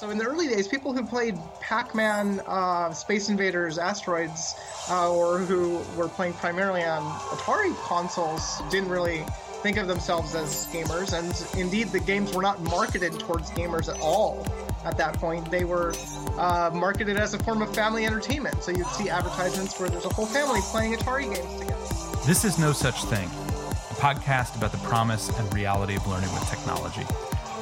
[0.00, 4.54] So in the early days, people who played Pac-Man, uh, Space Invaders, Asteroids,
[4.88, 9.26] uh, or who were playing primarily on Atari consoles didn't really
[9.62, 11.12] think of themselves as gamers.
[11.12, 14.46] And indeed, the games were not marketed towards gamers at all
[14.86, 15.50] at that point.
[15.50, 15.92] They were
[16.38, 18.62] uh, marketed as a form of family entertainment.
[18.62, 22.24] So you'd see advertisements where there's a whole family playing Atari games together.
[22.26, 26.48] This is No Such Thing, a podcast about the promise and reality of learning with
[26.48, 27.04] technology.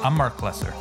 [0.05, 0.73] I'm Mark Lesser.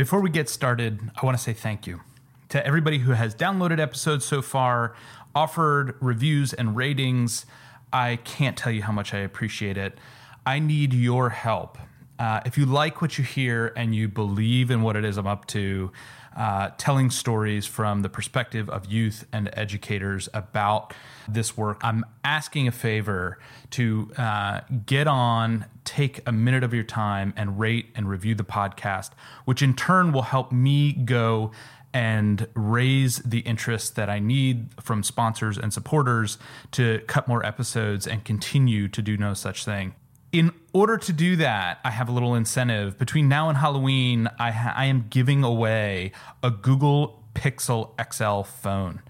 [0.00, 2.00] Before we get started, I want to say thank you
[2.48, 4.94] to everybody who has downloaded episodes so far,
[5.34, 7.44] offered reviews and ratings.
[7.92, 9.98] I can't tell you how much I appreciate it.
[10.46, 11.76] I need your help.
[12.18, 15.26] Uh, if you like what you hear and you believe in what it is I'm
[15.26, 15.92] up to,
[16.36, 20.94] uh, telling stories from the perspective of youth and educators about
[21.28, 21.80] this work.
[21.82, 23.38] I'm asking a favor
[23.70, 28.44] to uh, get on, take a minute of your time, and rate and review the
[28.44, 29.10] podcast,
[29.44, 31.50] which in turn will help me go
[31.92, 36.38] and raise the interest that I need from sponsors and supporters
[36.72, 39.94] to cut more episodes and continue to do no such thing
[40.32, 42.98] in order to do that, I have a little incentive.
[42.98, 49.02] Between now and Halloween, I, ha- I am giving away a Google Pixel XL phone.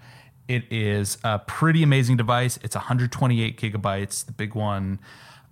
[0.47, 2.57] It is a pretty amazing device.
[2.63, 4.99] It's 128 gigabytes, the big one.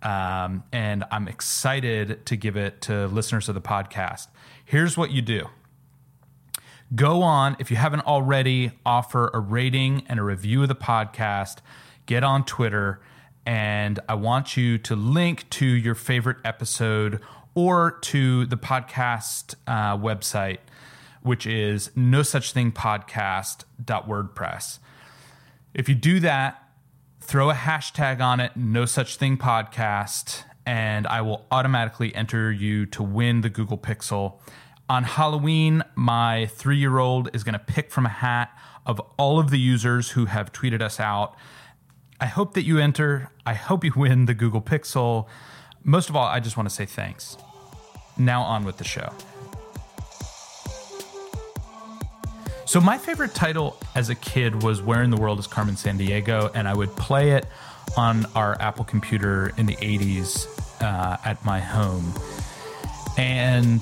[0.02, 4.28] Um, and I'm excited to give it to listeners of the podcast.
[4.66, 5.48] Here's what you do
[6.96, 11.58] go on, if you haven't already, offer a rating and a review of the podcast,
[12.08, 13.00] get on Twitter
[13.50, 17.20] and I want you to link to your favorite episode
[17.56, 20.60] or to the podcast uh, website,
[21.24, 24.78] which is no such thing podcast.wordpress.
[25.74, 26.64] If you do that,
[27.22, 32.86] throw a hashtag on it, no such thing podcast, and I will automatically enter you
[32.86, 34.38] to win the Google Pixel.
[34.88, 38.56] On Halloween, my three year old is going to pick from a hat
[38.86, 41.36] of all of the users who have tweeted us out
[42.22, 43.30] I hope that you enter.
[43.46, 45.28] I hope you win the Google Pixel.
[45.84, 47.38] Most of all, I just want to say thanks.
[48.18, 49.14] Now, on with the show.
[52.66, 56.52] So, my favorite title as a kid was Where in the World is Carmen Sandiego?
[56.54, 57.46] And I would play it
[57.96, 60.48] on our Apple computer in the 80s
[60.82, 62.14] uh, at my home.
[63.18, 63.82] And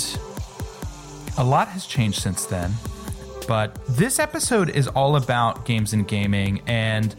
[1.37, 2.73] a lot has changed since then.
[3.47, 6.61] But this episode is all about games and gaming.
[6.67, 7.15] And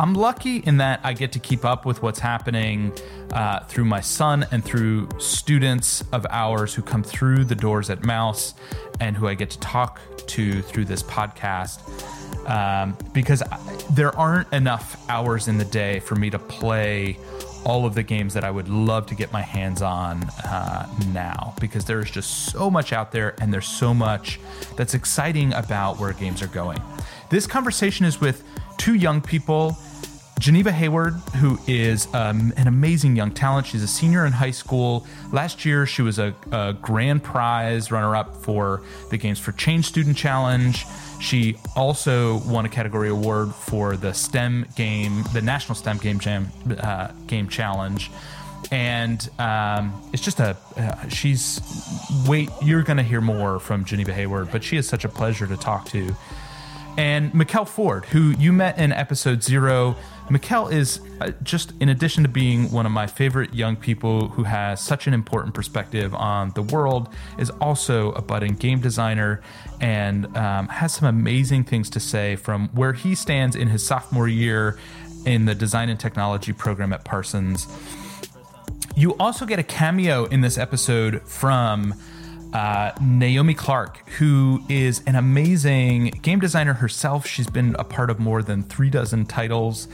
[0.00, 2.94] I'm lucky in that I get to keep up with what's happening
[3.32, 8.02] uh, through my son and through students of ours who come through the doors at
[8.02, 8.54] Mouse
[8.98, 11.80] and who I get to talk to through this podcast.
[12.48, 13.58] Um, because I,
[13.92, 17.18] there aren't enough hours in the day for me to play
[17.66, 21.54] all of the games that I would love to get my hands on uh, now
[21.60, 24.40] because there's just so much out there and there's so much
[24.76, 26.80] that's exciting about where games are going.
[27.28, 28.42] This conversation is with
[28.78, 29.76] two young people
[30.40, 33.66] Geneva Hayward, who is um, an amazing young talent.
[33.66, 35.06] She's a senior in high school.
[35.32, 39.84] Last year, she was a, a grand prize runner up for the Games for Change
[39.84, 40.86] Student Challenge.
[41.20, 46.48] She also won a category award for the STEM game, the National STEM Game Jam
[46.78, 48.10] uh, Game Challenge.
[48.70, 51.60] And um, it's just a, uh, she's,
[52.26, 55.46] wait, you're going to hear more from Geneva Hayward, but she is such a pleasure
[55.46, 56.16] to talk to.
[56.96, 59.96] And Mikkel Ford, who you met in episode zero
[60.30, 64.44] Mikkel is uh, just, in addition to being one of my favorite young people who
[64.44, 69.42] has such an important perspective on the world, is also a budding game designer
[69.80, 74.28] and um, has some amazing things to say from where he stands in his sophomore
[74.28, 74.78] year
[75.26, 77.66] in the design and technology program at Parsons.
[78.94, 81.94] You also get a cameo in this episode from
[82.52, 87.26] uh, Naomi Clark, who is an amazing game designer herself.
[87.26, 89.88] She's been a part of more than three dozen titles.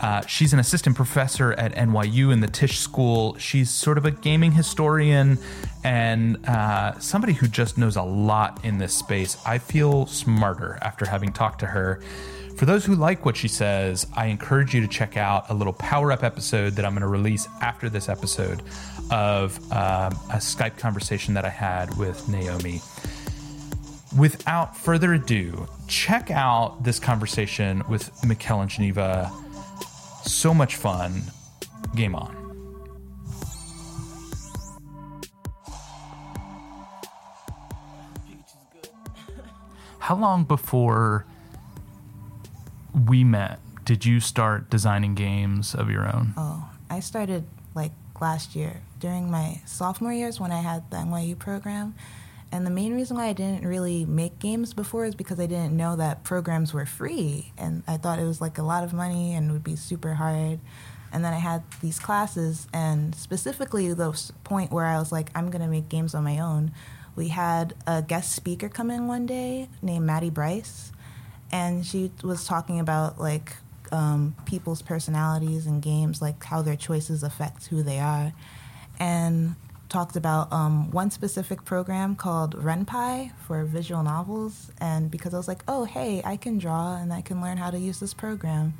[0.00, 3.36] Uh, she's an assistant professor at NYU in the Tisch School.
[3.38, 5.38] She's sort of a gaming historian
[5.84, 9.38] and uh, somebody who just knows a lot in this space.
[9.46, 12.02] I feel smarter after having talked to her.
[12.56, 15.74] For those who like what she says, I encourage you to check out a little
[15.74, 18.62] power up episode that I'm going to release after this episode
[19.10, 22.80] of um, a Skype conversation that I had with Naomi.
[24.18, 29.30] Without further ado, check out this conversation with Mikkel and Geneva.
[30.24, 31.22] So much fun.
[31.94, 32.34] Game on.
[39.98, 41.26] How long before
[43.08, 46.32] we met did you start designing games of your own?
[46.36, 47.44] Oh, I started
[47.74, 51.94] like like last year during my sophomore years when I had the NYU program.
[52.52, 55.76] And the main reason why I didn't really make games before is because I didn't
[55.76, 57.52] know that programs were free.
[57.58, 60.60] And I thought it was like a lot of money and would be super hard.
[61.12, 64.12] And then I had these classes, and specifically the
[64.44, 66.72] point where I was like, I'm going to make games on my own.
[67.14, 70.92] We had a guest speaker come in one day named Maddie Bryce,
[71.50, 73.56] and she was talking about like
[73.92, 78.34] um, people's personalities and games, like how their choices affect who they are,
[78.98, 79.54] and
[79.88, 84.70] talked about um, one specific program called RenPy for visual novels.
[84.80, 87.70] And because I was like, oh, hey, I can draw and I can learn how
[87.70, 88.74] to use this program.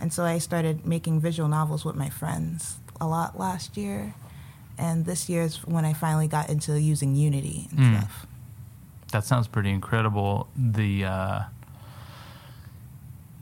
[0.00, 4.14] And so I started making visual novels with my friends a lot last year.
[4.78, 7.98] And this year is when I finally got into using Unity and Mm.
[7.98, 8.26] stuff.
[9.12, 10.48] That sounds pretty incredible.
[10.56, 11.42] The uh,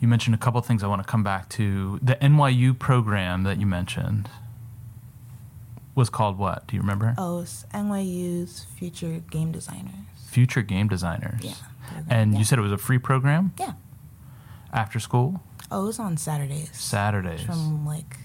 [0.00, 1.98] you mentioned a couple things I want to come back to.
[2.02, 4.28] The NYU program that you mentioned
[5.94, 6.66] was called what?
[6.66, 7.14] Do you remember?
[7.18, 9.94] Oh, it's NYU's future game designers.
[10.26, 11.40] Future Game Designers.
[11.44, 11.52] Yeah.
[12.10, 12.38] And Yeah.
[12.40, 13.74] you said it was a free program Yeah.
[14.72, 16.70] after school, Oh, it was on Saturdays.
[16.72, 17.42] Saturdays.
[17.42, 18.16] From like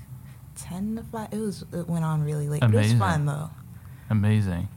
[0.55, 1.27] 10 to 5.
[1.31, 2.61] It was, it went on really late.
[2.61, 2.99] But it Amazing.
[2.99, 3.49] was fun though.
[4.09, 4.67] Amazing.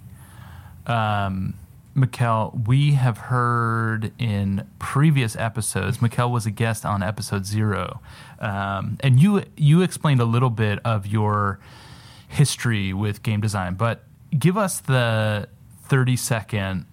[0.87, 1.55] Um,
[1.97, 5.99] Mikkel, we have heard in previous episodes.
[5.99, 8.00] Mikkel was a guest on episode zero,
[8.41, 11.59] um, and you you explained a little bit of your
[12.32, 13.75] history with game design.
[13.75, 14.05] But
[14.37, 15.49] give us the
[15.84, 16.87] thirty second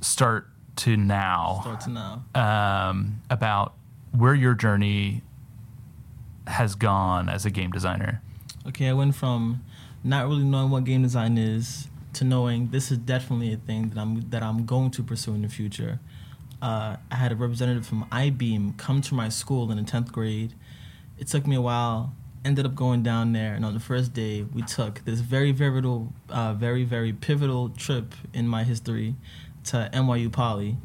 [0.00, 2.24] start to now Start to now.
[2.34, 3.74] um, about
[4.12, 5.22] where your journey
[6.46, 8.22] has gone as a game designer.
[8.66, 9.62] Okay, I went from
[10.02, 14.00] not really knowing what game design is to knowing this is definitely a thing that
[14.00, 16.00] I'm that I'm going to pursue in the future.
[16.62, 20.54] Uh, I had a representative from iBeam come to my school in the tenth grade.
[21.18, 22.14] It took me a while.
[22.42, 26.10] Ended up going down there, and on the first day, we took this very pivotal,
[26.30, 29.14] uh, very very pivotal trip in my history
[29.64, 30.78] to NYU Poly.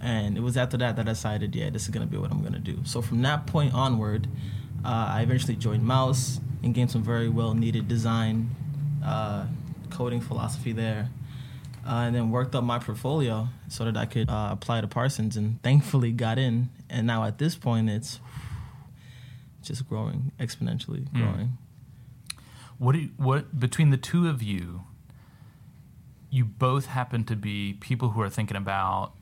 [0.00, 2.42] And it was after that that I decided, yeah, this is gonna be what I'm
[2.42, 2.80] gonna do.
[2.84, 4.28] So from that point onward,
[4.84, 8.50] uh, I eventually joined Mouse and gained some very well needed design,
[9.02, 9.46] uh,
[9.88, 11.08] coding philosophy there,
[11.86, 15.38] uh, and then worked up my portfolio so that I could uh, apply to Parsons,
[15.38, 16.68] and thankfully got in.
[16.90, 18.20] And now at this point, it's
[19.64, 21.12] just growing exponentially, mm.
[21.12, 21.58] growing.
[22.78, 24.84] What do you, what between the two of you?
[26.30, 29.12] You both happen to be people who are thinking about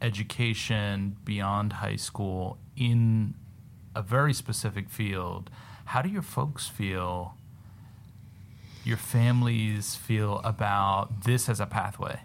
[0.00, 3.34] education beyond high school in
[3.94, 5.50] a very specific field.
[5.86, 7.34] How do your folks feel?
[8.84, 12.20] Your families feel about this as a pathway?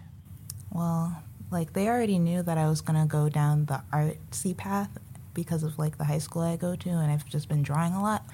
[0.72, 4.90] Well, like they already knew that I was gonna go down the artsy path
[5.38, 8.02] because of like the high school I go to, and I've just been drawing a
[8.02, 8.24] lot.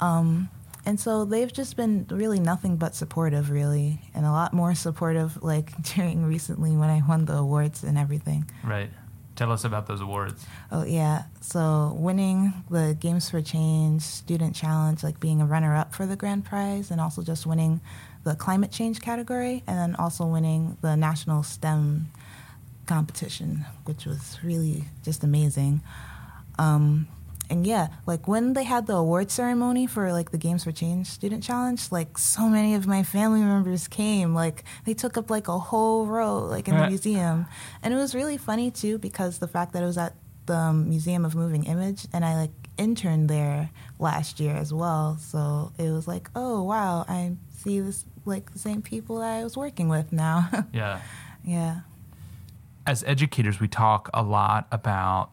[0.00, 0.48] Um,
[0.86, 5.42] and so they've just been really nothing but supportive, really, and a lot more supportive
[5.42, 8.50] like during recently when I won the awards and everything.
[8.64, 8.90] Right.
[9.36, 10.44] Tell us about those awards.
[10.72, 16.06] Oh yeah, so winning the Games for Change Student Challenge, like being a runner-up for
[16.06, 17.80] the grand prize, and also just winning
[18.24, 22.08] the climate change category, and then also winning the national STEM
[22.86, 25.82] competition, which was really just amazing.
[26.58, 27.08] Um,
[27.50, 31.06] and yeah, like when they had the award ceremony for like the Games for Change
[31.06, 34.34] Student Challenge, like so many of my family members came.
[34.34, 37.46] Like they took up like a whole row, like in the museum,
[37.82, 40.14] and it was really funny too because the fact that it was at
[40.46, 45.16] the um, Museum of Moving Image, and I like interned there last year as well.
[45.18, 49.44] So it was like, oh wow, I see this like the same people that I
[49.44, 50.48] was working with now.
[50.72, 51.00] Yeah.
[51.44, 51.80] yeah.
[52.86, 55.30] as educators, we talk a lot about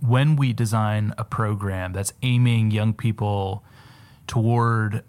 [0.00, 3.64] when we design a program that's aiming young people
[4.26, 5.02] toward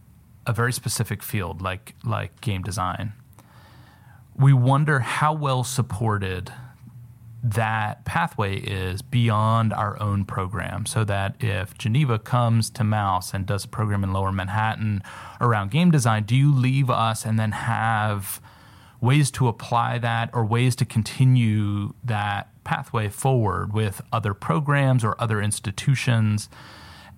[0.46, 3.14] a very specific field, like like game design.
[4.36, 6.52] We wonder how well supported
[7.44, 13.46] that pathway is beyond our own program so that if Geneva comes to Mouse and
[13.46, 15.04] does a program in lower Manhattan
[15.40, 18.42] around game design, do you leave us and then have
[19.00, 25.16] ways to apply that or ways to continue that pathway forward with other programs or
[25.20, 26.50] other institutions?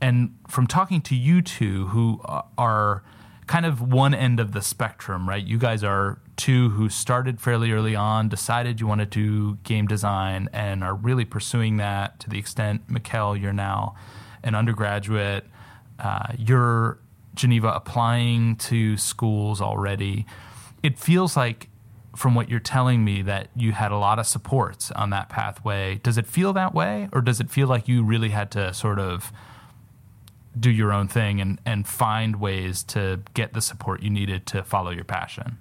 [0.02, 2.22] And from talking to you two, who
[2.58, 3.04] are
[3.48, 5.44] kind of one end of the spectrum, right?
[5.44, 9.88] You guys are two who started fairly early on, decided you want to do game
[9.88, 13.96] design, and are really pursuing that to the extent, Mikkel, you're now
[14.44, 15.46] an undergraduate.
[15.98, 17.00] Uh, you're
[17.34, 20.26] Geneva applying to schools already.
[20.82, 21.70] It feels like,
[22.16, 26.00] from what you're telling me, that you had a lot of supports on that pathway.
[26.02, 29.00] Does it feel that way, or does it feel like you really had to sort
[29.00, 29.32] of
[30.58, 34.64] do your own thing and, and find ways to get the support you needed to
[34.64, 35.58] follow your passion.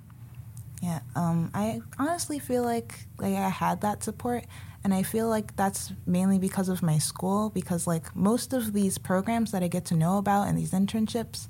[0.83, 4.45] Yeah, um, I honestly feel like like I had that support,
[4.85, 7.51] and I feel like that's mainly because of my school.
[7.51, 11.49] Because like most of these programs that I get to know about and these internships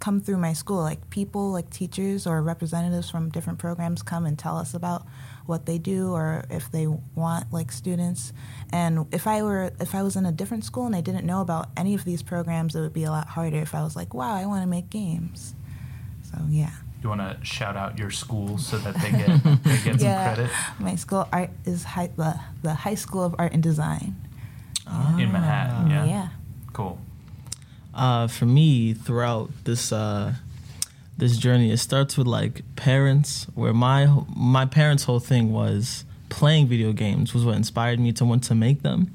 [0.00, 0.82] come through my school.
[0.82, 5.06] Like people, like teachers or representatives from different programs come and tell us about
[5.46, 8.32] what they do or if they want like students.
[8.72, 11.40] And if I were if I was in a different school and I didn't know
[11.40, 14.14] about any of these programs, it would be a lot harder if I was like,
[14.14, 15.54] wow, I want to make games.
[16.22, 16.70] So yeah.
[17.02, 20.34] You want to shout out your school so that they get they get yeah, some
[20.34, 24.16] credit my school art is high, the the High School of Art and Design.
[25.18, 25.90] in Manhattan.
[25.90, 26.04] Yeah.
[26.04, 26.28] yeah.
[26.72, 26.98] Cool.
[28.00, 30.32] Uh, for me, throughout this uh,
[31.18, 36.66] this journey, it starts with like parents, where my my parents' whole thing was playing
[36.66, 39.12] video games was what inspired me to want to make them.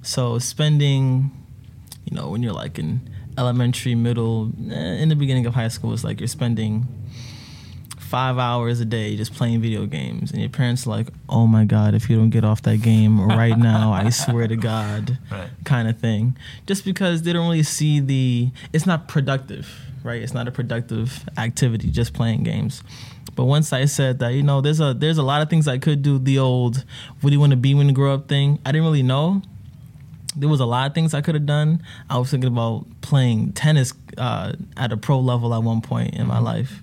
[0.00, 1.30] So spending,
[2.06, 5.92] you know, when you're like in elementary, middle, eh, in the beginning of high school,
[5.92, 6.86] it's like you're spending
[8.12, 11.64] five hours a day just playing video games, and your parents are like, "Oh my
[11.64, 15.48] god, if you don't get off that game right now, I swear to God," Right.
[15.64, 16.36] kind of thing.
[16.66, 19.66] Just because they don't really see the, it's not productive,
[20.04, 20.20] right?
[20.22, 22.82] It's not a productive activity just playing games.
[23.34, 25.78] But once I said that, you know, there's a there's a lot of things I
[25.78, 26.18] could do.
[26.18, 26.84] The old,
[27.22, 28.58] what do you want to be when you grow up thing.
[28.66, 29.40] I didn't really know
[30.36, 31.82] there was a lot of things I could have done.
[32.10, 36.26] I was thinking about playing tennis uh, at a pro level at one point in
[36.26, 36.82] my life,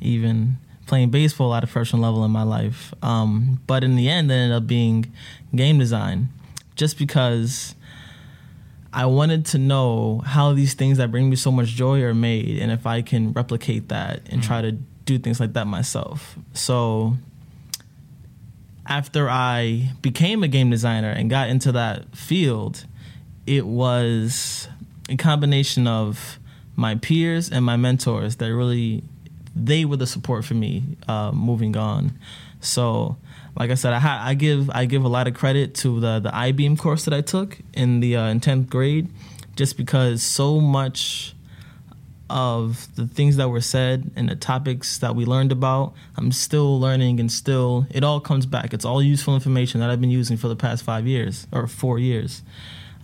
[0.00, 2.94] even playing baseball at a professional level in my life.
[3.02, 5.12] Um, but in the end, it ended up being
[5.54, 6.28] game design,
[6.76, 7.74] just because
[8.92, 12.58] I wanted to know how these things that bring me so much joy are made,
[12.58, 16.36] and if I can replicate that and try to do things like that myself.
[16.52, 17.16] So
[18.86, 22.86] after I became a game designer and got into that field,
[23.46, 24.68] it was
[25.08, 26.38] a combination of
[26.76, 29.04] my peers and my mentors that really
[29.54, 32.18] they were the support for me uh, moving on.
[32.60, 33.16] So,
[33.58, 36.20] like I said, I, ha- I give I give a lot of credit to the
[36.20, 39.08] the IBeam course that I took in the uh, in tenth grade,
[39.54, 41.34] just because so much
[42.30, 46.80] of the things that were said and the topics that we learned about, I'm still
[46.80, 48.72] learning and still, it all comes back.
[48.72, 51.98] It's all useful information that I've been using for the past five years or four
[51.98, 52.42] years.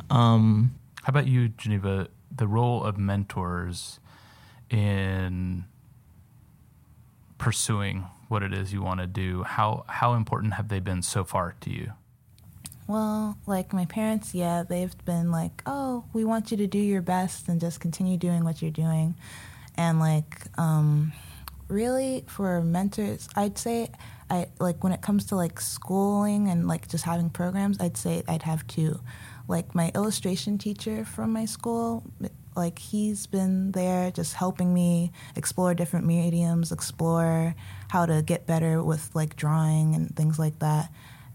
[0.08, 2.08] Um, How about you, Geneva?
[2.34, 4.00] The role of mentors
[4.70, 5.64] in
[7.40, 9.42] pursuing what it is you want to do.
[9.42, 11.92] How how important have they been so far to you?
[12.86, 17.02] Well, like my parents, yeah, they've been like, "Oh, we want you to do your
[17.02, 19.16] best and just continue doing what you're doing."
[19.76, 21.12] And like um
[21.68, 23.90] really for mentors, I'd say
[24.28, 28.22] I like when it comes to like schooling and like just having programs, I'd say
[28.28, 29.00] I'd have two.
[29.48, 32.04] Like my illustration teacher from my school,
[32.56, 37.54] like he's been there just helping me explore different mediums, explore
[37.88, 40.90] how to get better with like drawing and things like that.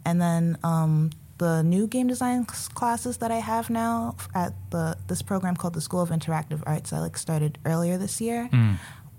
[0.05, 5.21] And then um, the new game design classes that I have now at the this
[5.21, 8.49] program called the School of Interactive Arts, I like started earlier this year,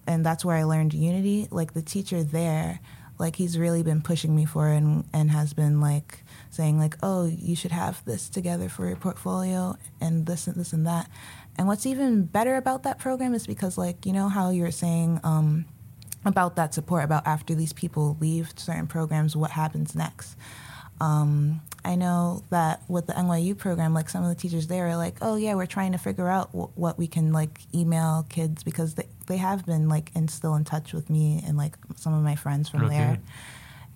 [0.07, 1.49] and that's where I learned Unity.
[1.50, 2.81] Like the teacher there,
[3.19, 6.97] like he's really been pushing me for it and and has been like saying like,
[7.03, 11.11] oh, you should have this together for your portfolio and this and this and that.
[11.58, 15.20] And what's even better about that program is because like you know how you're saying.
[15.25, 15.66] Um,
[16.25, 20.36] about that support about after these people leave certain programs what happens next
[21.00, 24.96] um, i know that with the nyu program like some of the teachers there are
[24.96, 28.64] like oh yeah we're trying to figure out w- what we can like email kids
[28.64, 32.12] because they, they have been like and still in touch with me and like some
[32.12, 33.20] of my friends from Real there good.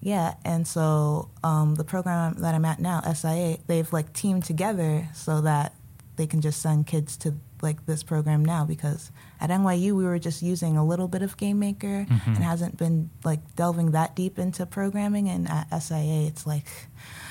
[0.03, 5.09] yeah, and so um, the program that I'm at now, SIA, they've like teamed together
[5.15, 5.75] so that
[6.17, 10.19] they can just send kids to like this program now because at NYU we were
[10.19, 14.39] just using a little bit of Game Maker and hasn't been like delving that deep
[14.39, 16.67] into programming, and at SIA it's like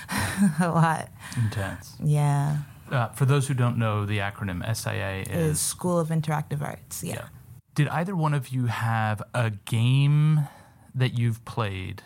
[0.60, 1.10] a lot.
[1.38, 1.96] Intense.
[2.04, 2.58] Yeah,
[2.90, 5.60] Uh, for those who don't know, the acronym SIA is is.
[5.60, 7.04] School of Interactive Arts.
[7.04, 7.28] Yeah.
[7.76, 10.48] Did either one of you have a game
[10.96, 12.02] that you've played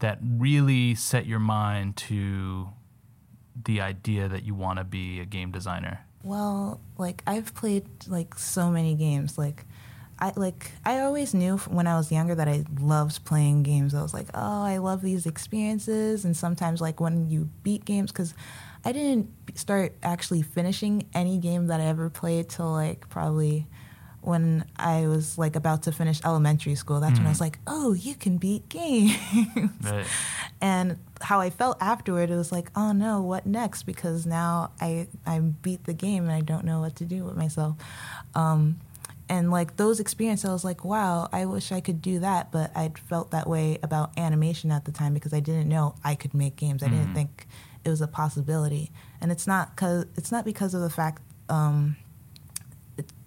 [0.00, 2.68] that really set your mind to
[3.64, 6.06] the idea that you want to be a game designer?
[6.22, 9.36] Well, like I've played like so many games.
[9.36, 9.64] Like
[10.18, 13.94] I like I always knew when I was younger that I loved playing games.
[13.94, 18.12] I was like, "Oh, I love these experiences." And sometimes like when you beat games
[18.12, 18.34] cuz
[18.84, 23.66] I didn't start actually finishing any game that I ever played till like probably
[24.22, 27.00] when I was like about to finish elementary school.
[27.00, 27.32] That's when I mm.
[27.32, 29.16] was like, oh, you can beat games.
[29.82, 30.06] Right.
[30.62, 33.82] and how I felt afterward, it was like, oh no, what next?
[33.82, 37.36] Because now I I beat the game and I don't know what to do with
[37.36, 37.76] myself.
[38.36, 38.78] Um,
[39.28, 42.70] and like those experiences, I was like, wow, I wish I could do that, but
[42.76, 46.32] I felt that way about animation at the time because I didn't know I could
[46.32, 46.82] make games.
[46.82, 47.48] I didn't think
[47.84, 51.22] it was a possibility, and it's not cause it's not because of the fact.
[51.48, 51.96] Um,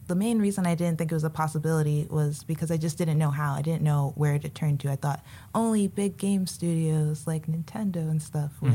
[0.08, 3.18] the main reason I didn't think it was a possibility was because I just didn't
[3.18, 3.54] know how.
[3.54, 4.92] I didn't know where to turn to.
[4.92, 8.74] I thought only big game studios like Nintendo and stuff would,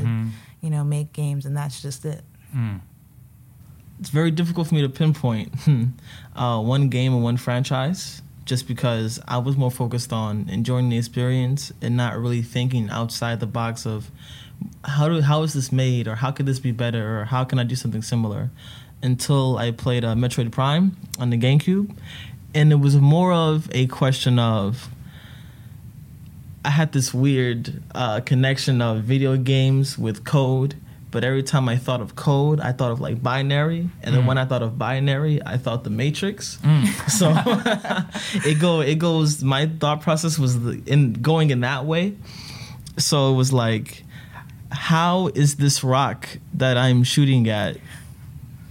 [0.61, 2.23] you know, make games, and that's just it.
[3.99, 5.53] it's very difficult for me to pinpoint
[6.35, 10.97] uh, one game or one franchise just because I was more focused on enjoying the
[10.97, 14.09] experience and not really thinking outside the box of
[14.83, 17.59] how do how is this made or how could this be better or how can
[17.59, 18.49] I do something similar
[19.03, 21.95] until I played uh, Metroid Prime on the GameCube
[22.53, 24.89] and it was more of a question of
[26.63, 30.75] I had this weird uh, connection of video games with code,
[31.09, 34.37] but every time I thought of code, I thought of like binary, and then when
[34.37, 36.59] I thought of binary, I thought the Matrix.
[37.07, 37.33] So
[38.45, 39.43] it go it goes.
[39.43, 42.15] My thought process was the, in going in that way.
[42.97, 44.03] So it was like,
[44.71, 47.77] how is this rock that I'm shooting at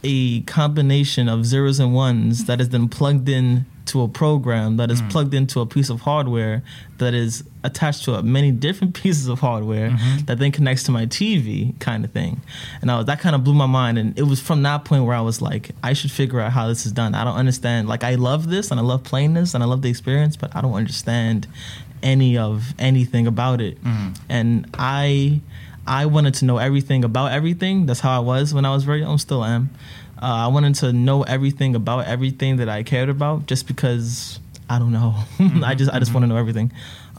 [0.02, 4.90] a combination of zeros and ones that is then plugged in to a program that
[4.90, 5.09] is hmm.
[5.09, 6.62] plugged into a piece of hardware
[6.99, 10.25] that is attached to a many different pieces of hardware mm-hmm.
[10.26, 12.40] that then connects to my TV kind of thing.
[12.80, 15.04] And I was, that kind of blew my mind and it was from that point
[15.04, 17.14] where I was like I should figure out how this is done.
[17.14, 19.83] I don't understand like I love this and I love playing this and I love
[19.83, 21.49] the experience but I don't understand
[22.02, 23.83] any of anything about it.
[23.83, 24.12] Mm-hmm.
[24.28, 25.40] And I
[25.87, 27.87] I wanted to know everything about everything.
[27.87, 29.18] That's how I was when I was very young.
[29.18, 29.70] Still am.
[30.20, 34.78] Uh, I wanted to know everything about everything that I cared about, just because I
[34.78, 35.14] don't know.
[35.64, 36.72] I just I just want to know everything.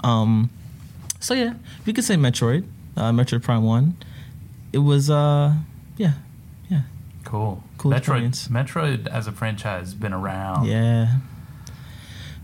[0.04, 0.50] Um,
[1.20, 1.54] so yeah,
[1.86, 2.66] we could say Metroid,
[2.96, 3.96] uh, Metroid Prime One.
[4.74, 5.54] It was uh
[5.98, 6.14] yeah
[6.70, 6.82] yeah
[7.26, 7.62] Cool.
[7.78, 8.48] Cool Metroid, experience.
[8.48, 10.66] Metroid as a franchise has been around.
[10.66, 11.16] yeah.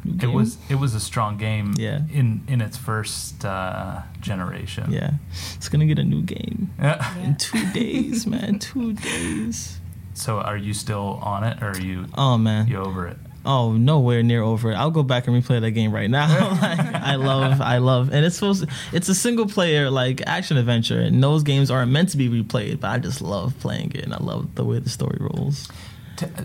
[0.05, 2.01] It was it was a strong game Yeah.
[2.13, 4.91] in in its first uh, generation.
[4.91, 5.11] yeah.
[5.55, 7.17] It's gonna get a new game Yeah.
[7.17, 8.59] in two days, man.
[8.59, 9.79] Two days.
[10.13, 12.67] So are you still on it or are you Oh man.
[12.67, 13.17] you over it?
[13.45, 14.75] Oh, nowhere near over it.
[14.75, 16.27] I'll go back and replay that game right now.
[16.61, 18.67] like, I love, I love, and it's supposed.
[18.67, 22.27] To, it's a single player like action adventure, and those games aren't meant to be
[22.27, 22.81] replayed.
[22.81, 25.69] But I just love playing it, and I love the way the story rolls.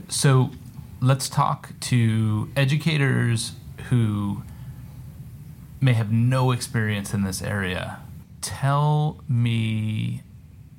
[0.09, 0.51] So
[1.03, 3.53] let's talk to educators
[3.89, 4.43] who
[5.81, 7.99] may have no experience in this area.
[8.41, 10.23] Tell me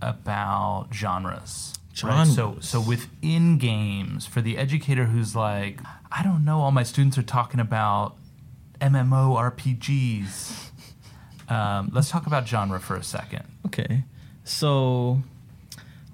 [0.01, 1.73] about genres.
[2.03, 2.25] Right?
[2.25, 5.79] So so within games for the educator who's like,
[6.11, 8.15] I don't know, all my students are talking about
[8.81, 10.69] MMORPGs.
[11.49, 13.43] Um, let's talk about genre for a second.
[13.67, 14.05] Okay,
[14.43, 15.21] so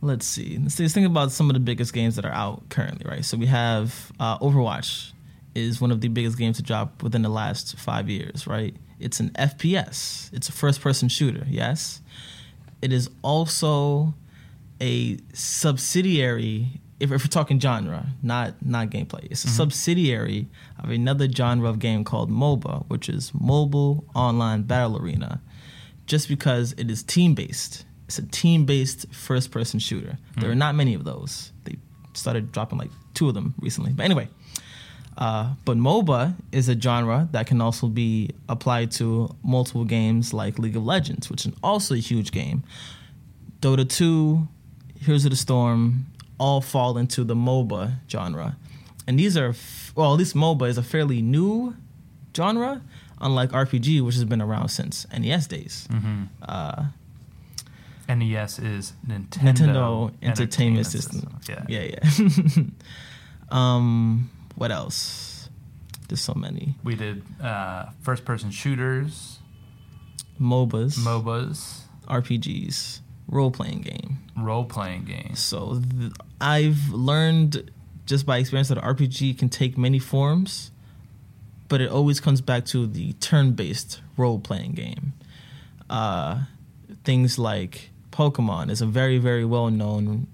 [0.02, 0.58] let's see.
[0.58, 3.24] Let's, see, let's think about some of the biggest games that are out currently, right?
[3.26, 5.12] So we have uh, Overwatch
[5.56, 8.76] is one of the biggest games to drop within the last five years, right?
[9.00, 10.32] It's an FPS.
[10.34, 11.46] It's a first-person shooter.
[11.50, 12.02] Yes,
[12.82, 14.14] it is also
[14.82, 16.82] a subsidiary.
[17.00, 21.80] If, if we're talking genre, not not gameplay, it's a subsidiary of another genre of
[21.80, 25.42] game called MOBA, which is Mobile Online Battle Arena
[26.10, 27.86] just because it is team based.
[28.10, 30.18] It's a team based first person shooter.
[30.42, 31.52] There are not many of those.
[31.66, 31.76] They
[32.14, 33.92] started dropping like two of them recently.
[33.94, 34.28] But anyway,
[35.18, 40.58] uh, but MOBA is a genre that can also be applied to multiple games like
[40.58, 42.64] League of Legends, which is also a huge game.
[43.62, 44.48] Dota 2,
[45.02, 46.06] Heroes of the Storm,
[46.40, 48.58] all fall into the MOBA genre.
[49.08, 51.76] And these are, f- well, at least MOBA is a fairly new
[52.36, 52.82] genre,
[53.22, 55.88] unlike RPG, which has been around since NES days.
[56.42, 56.86] Uh,
[58.10, 61.40] NES is Nintendo, Nintendo Entertainment System.
[61.48, 61.64] Yeah.
[61.68, 62.64] Yeah, yeah.
[63.52, 65.50] um, what else?
[66.08, 66.76] There's so many.
[66.84, 69.38] We did uh, first person shooters,
[70.42, 74.18] MOBAs, MOBAs, RPGs, role playing game.
[74.36, 75.40] role playing games.
[75.40, 77.72] So th- I've learned
[78.08, 80.72] just by experience that RPG can take many forms,
[81.68, 85.14] but it always comes back to the turn based role playing game.
[85.92, 86.46] Uh,
[87.04, 90.28] things like Pokemon is a very, very well known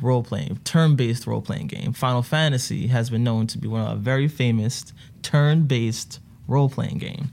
[0.00, 1.92] role playing, turn based role playing game.
[1.92, 6.70] Final Fantasy has been known to be one of a very famous turn based role
[6.70, 7.30] playing game.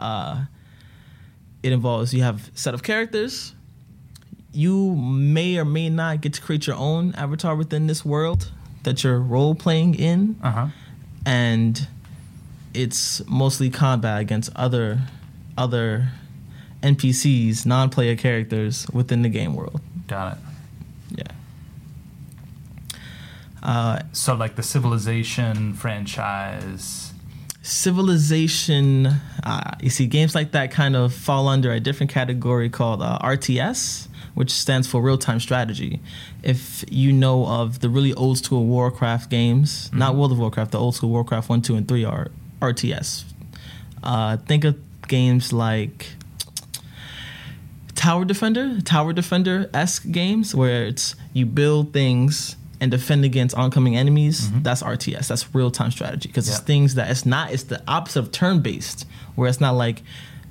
[0.00, 0.46] Uh,
[1.62, 3.54] it involves you have a set of characters.
[4.52, 8.50] You may or may not get to create your own avatar within this world
[8.82, 10.36] that you're role playing in.
[10.42, 10.66] Uh huh.
[11.24, 11.86] and
[12.74, 14.98] it's mostly combat against other
[15.56, 16.08] other
[16.82, 19.80] NPCs, non-player characters within the game world.
[20.08, 20.38] Got it.
[21.18, 21.32] Yeah.
[23.62, 27.12] Uh, So like the Civilization franchise.
[27.62, 29.06] Civilization,
[29.44, 33.18] uh, you see, games like that kind of fall under a different category called uh,
[33.22, 36.00] RTS, which stands for real time strategy.
[36.42, 40.80] If you know of the really old school Warcraft games, not World of Warcraft, the
[40.80, 43.24] old school Warcraft 1, 2, and 3 are RTS.
[44.02, 46.08] Uh, think of games like
[48.02, 53.96] Tower Defender, Tower Defender esque games where it's you build things and defend against oncoming
[53.96, 54.50] enemies.
[54.62, 55.28] That's RTS.
[55.28, 56.54] That's real time strategy because Yeah.
[56.56, 57.52] it's things that it's not.
[57.52, 60.02] It's the opposite of turn based, where it's not like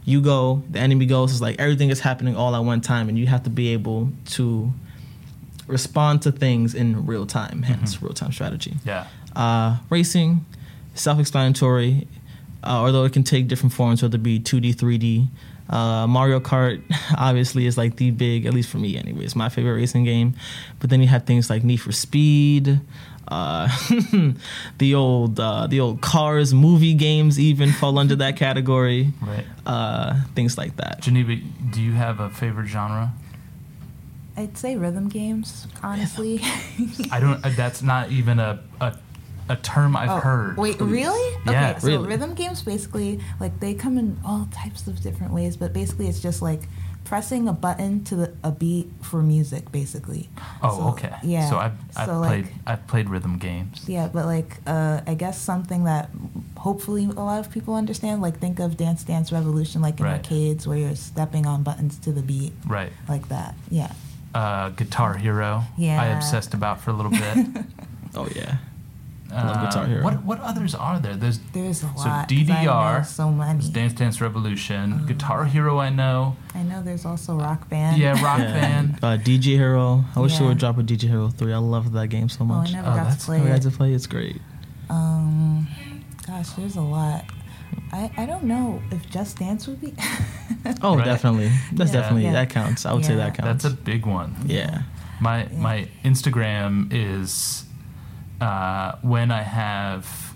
[0.06, 1.34] you go, the enemy goes.
[1.34, 4.14] It's like everything is happening all at one time, and you have to be able
[4.28, 4.72] to
[5.68, 7.64] respond to things in real time.
[7.64, 8.78] Hence, real time strategy.
[8.86, 9.08] Yeah.
[9.36, 10.46] Uh, racing,
[10.96, 12.08] self-explanatory,
[12.64, 15.28] uh, although it can take different forms, whether it be 2D, 3D.
[15.72, 16.82] Uh, Mario Kart
[17.18, 20.36] obviously is like the big, at least for me, anyways, my favorite racing game.
[20.80, 22.82] But then you have things like Need for Speed,
[23.30, 23.70] uh,
[24.78, 29.14] the old uh, the old Cars movie games even fall under that category.
[29.22, 29.46] Right.
[29.66, 31.00] Uh, things like that.
[31.02, 31.36] Geneva,
[31.72, 33.14] do you have a favorite genre?
[34.36, 36.40] I'd say rhythm games, honestly.
[37.12, 37.44] I don't.
[37.46, 38.98] uh, That's not even a a,
[39.52, 40.58] a term I've Oh, heard.
[40.58, 41.38] Wait, really?
[41.46, 42.08] Yeah, okay, so really.
[42.08, 46.20] rhythm games basically like they come in all types of different ways, but basically it's
[46.22, 46.62] just like
[47.04, 50.30] pressing a button to the, a beat for music, basically.
[50.64, 51.14] Oh, So, okay.
[51.24, 51.50] Yeah.
[51.50, 53.84] So I've I've So, played like, I've played rhythm games.
[53.88, 56.10] yeah, but like uh, I guess something that
[56.58, 58.22] hopefully a lot of people understand.
[58.22, 60.14] Like think of Dance Dance Revolution, like in Right.
[60.14, 62.92] arcades where you're stepping on buttons to the beat, Right.
[63.10, 63.56] like that.
[63.70, 63.92] Yeah.
[64.34, 65.64] Uh, Guitar Hero.
[65.78, 67.38] I obsessed about for a little bit.
[68.14, 68.58] Oh yeah.
[69.34, 70.04] I love Uh, Guitar Hero.
[70.04, 71.16] What what others are there?
[71.16, 71.96] There's There's a So lot.
[71.96, 73.68] 'cause I know DDR, so many.
[73.70, 75.06] Dance Dance Revolution, Uh-huh.
[75.06, 75.80] Guitar Hero.
[75.80, 76.36] I know.
[76.54, 77.98] I know there's also Rock Band.
[77.98, 78.54] Yeah, Rock Yeah.
[78.54, 79.00] Band.
[79.02, 80.04] Uh, DJ Hero.
[80.16, 81.54] I wish they would drop a DJ Hero 3.
[81.54, 82.74] I love that game so Oh, I much.
[82.74, 83.52] never Oh, got that's- to play Oh, you it.
[83.54, 83.94] had to play.
[83.94, 84.42] It's great.
[84.90, 85.68] Um,
[86.28, 87.24] gosh, there's a lot.
[87.94, 89.94] I, I don't know if Just Dance would be.
[90.84, 91.06] Oh, Right.
[91.06, 91.50] definitely.
[91.74, 92.02] That's Yeah.
[92.02, 92.34] definitely Yeah.
[92.34, 92.86] that counts.
[92.86, 93.64] I would say that counts.
[93.64, 94.36] That's a big one.
[94.46, 94.84] yeah.
[95.20, 97.64] My my Instagram is
[98.42, 100.34] uh, when I have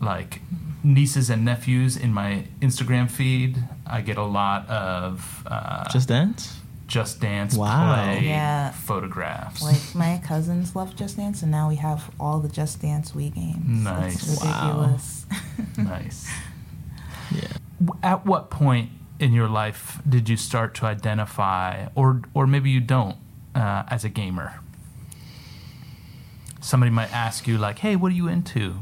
[0.00, 0.40] like
[0.84, 3.58] nieces and nephews in my Instagram feed.
[3.86, 6.54] I get a lot of uh, Just dance.
[6.86, 7.94] Just Dance Wow.
[7.94, 8.70] play Yeah.
[8.70, 9.60] photographs.
[9.62, 13.34] like my cousins love Just Dance, and now we have all the Just Dance Wii
[13.34, 13.64] games.
[13.66, 14.14] Nice.
[14.32, 14.46] It's Wow.
[14.70, 15.26] ridiculous.
[15.76, 16.28] nice.
[17.34, 17.48] Yeah.
[18.02, 22.80] At what point in your life did you start to identify, or or maybe you
[22.80, 23.16] don't,
[23.54, 24.60] uh, as a gamer?
[26.60, 28.74] Somebody might ask you like, "Hey, what are you into?"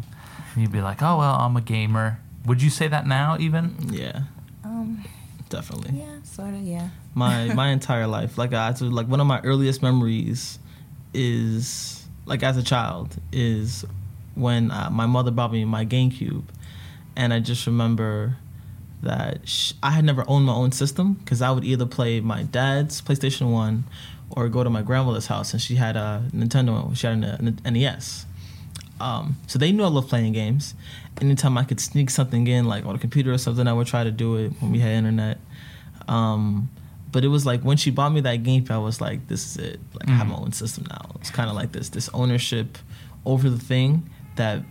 [0.54, 3.76] And you'd be like, "Oh well, I'm a gamer." Would you say that now even?
[3.90, 4.22] Yeah.
[4.64, 5.04] um,
[5.48, 5.98] Definitely.
[5.98, 6.88] yeah, sort of, yeah.
[7.14, 10.58] My my entire life, like I so, like one of my earliest memories
[11.14, 13.84] is like as a child is
[14.34, 16.44] when uh, my mother bought me my GameCube,
[17.14, 18.36] and I just remember
[19.02, 22.42] that sh- I had never owned my own system because I would either play my
[22.44, 23.84] dad's PlayStation One
[24.30, 26.94] or go to my grandmother's house and she had a Nintendo.
[26.96, 28.26] She had an, an NES.
[29.00, 30.74] Um, so they knew I loved playing games.
[31.20, 34.04] Anytime I could sneak something in, like on a computer or something, I would try
[34.04, 35.38] to do it when we had internet.
[36.08, 36.70] Um,
[37.12, 39.56] but it was like when she bought me that GameCube, I was like, "This is
[39.56, 39.80] it.
[39.94, 40.40] Like I have my Mhm.
[40.42, 42.78] own system now." It's kind of like this this ownership
[43.24, 44.62] over the thing that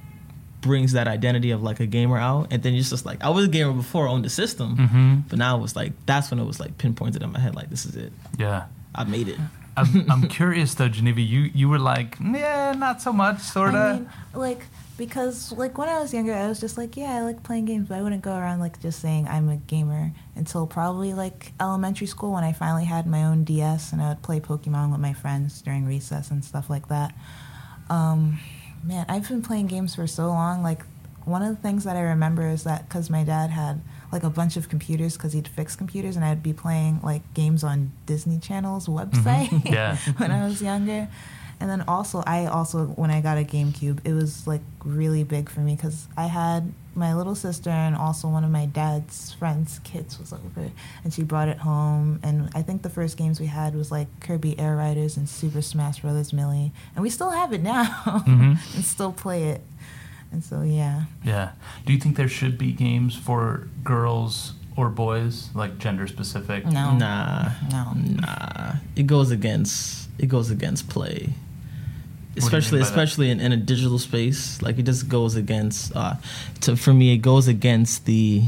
[0.62, 2.48] brings that identity of like a gamer out.
[2.52, 5.16] And then you're just like, I was a gamer before I owned the system, Mm-hmm.
[5.30, 7.70] but now it was like that's when it was like pinpointed in my head, like
[7.70, 8.12] this is it.
[8.38, 8.66] Yeah.
[8.96, 9.38] I made it.
[9.78, 11.22] I'm, I'm curious though, Geneva.
[11.22, 13.78] You you were like, yeah, not so much, sorta.
[13.78, 14.62] I mean, like
[14.98, 17.90] because like when I was younger, I was just like, yeah, I like playing games,
[17.90, 22.08] but I wouldn't go around like just saying I'm a gamer until probably like elementary
[22.08, 25.14] school when I finally had my own DS and I would play Pokemon with my
[25.14, 27.14] friends during recess and stuff like that.
[27.90, 28.40] Um,
[28.84, 30.64] man, I've been playing games for so long.
[30.64, 30.84] Like
[31.26, 33.82] one of the things that I remember is that because my dad had
[34.16, 37.64] like a bunch of computers because he'd fix computers and I'd be playing like games
[37.64, 39.72] on Disney Channel's website Mhm.
[39.78, 39.98] Yeah.
[40.18, 41.08] when I was younger.
[41.60, 45.50] And then also, I also when I got a GameCube, it was like really big
[45.50, 49.80] for me because I had my little sister and also one of my dad's friends'
[49.84, 50.70] kids was over,
[51.04, 52.20] and she brought it home.
[52.24, 55.62] And I think the first games we had was like Kirby Air Riders and Super
[55.62, 57.86] Smash Brothers Melee, and we still have it now
[58.28, 58.60] Mhm.
[58.76, 59.62] and still play it.
[60.32, 61.52] And so yeah, Yeah.
[61.86, 66.66] Do you think there should be games for girls or boys, like gender specific?
[66.66, 67.94] no, Nah, no.
[67.96, 68.74] nah.
[68.96, 71.34] It goes against it goes against play.
[72.38, 72.92] especially mean by that?
[72.92, 76.16] especially in, in a digital space like it just goes against uh
[76.60, 78.44] to for me it goes against the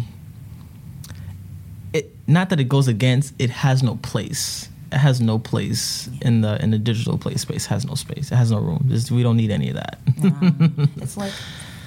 [1.93, 6.41] it not that it goes against it has no place it has no place in
[6.41, 9.11] the in the digital play space it has no space it has no room Just,
[9.11, 10.51] we don't need any of that Yeah.
[10.97, 11.33] it's like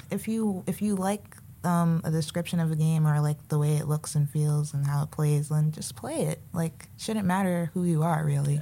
[0.09, 1.23] if you if you like
[1.63, 4.87] um, a description of a game or like the way it looks and feels and
[4.87, 6.39] how it plays, then just play it.
[6.53, 8.61] Like shouldn't matter who you are really.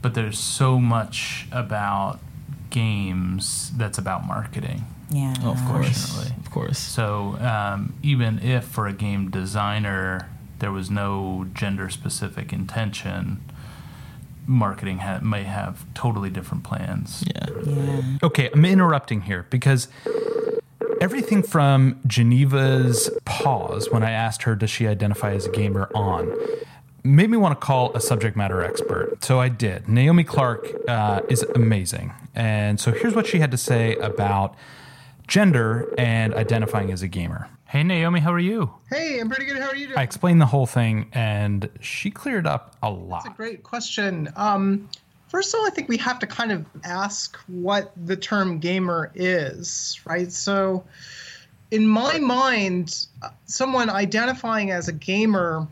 [0.00, 2.18] But there's so much about
[2.70, 4.84] games that's about marketing.
[5.10, 5.34] Yeah.
[5.42, 10.28] Oh, of course of course So um, even if for a game designer
[10.60, 13.42] there was no gender specific intention,
[14.50, 17.24] marketing ha- may have totally different plans.
[17.26, 18.02] yeah Yeah.
[18.22, 19.88] Okay, I'm interrupting here because
[21.00, 26.36] everything from Geneva's pause when I asked her, does she identify as a gamer on,
[27.04, 29.22] made me want to call a subject matter expert.
[29.24, 29.88] So I did.
[29.88, 32.12] Naomi Clark uh, is amazing.
[32.34, 34.54] And so here's what she had to say about
[35.26, 37.48] gender and identifying as a gamer.
[37.70, 38.68] Hey, Naomi, how are you?
[38.90, 39.56] Hey, I'm pretty good.
[39.58, 39.96] How are you doing?
[39.96, 43.22] I explained the whole thing and she cleared up a lot.
[43.22, 44.28] That's a great question.
[44.34, 44.88] Um,
[45.28, 49.12] first of all, I think we have to kind of ask what the term gamer
[49.14, 50.32] is, right?
[50.32, 50.82] So,
[51.70, 53.06] in my mind,
[53.44, 55.68] someone identifying as a gamer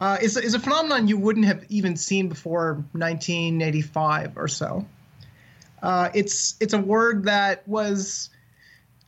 [0.00, 4.84] uh, is, is a phenomenon you wouldn't have even seen before 1985 or so.
[5.80, 8.30] Uh, it's it's a word that was,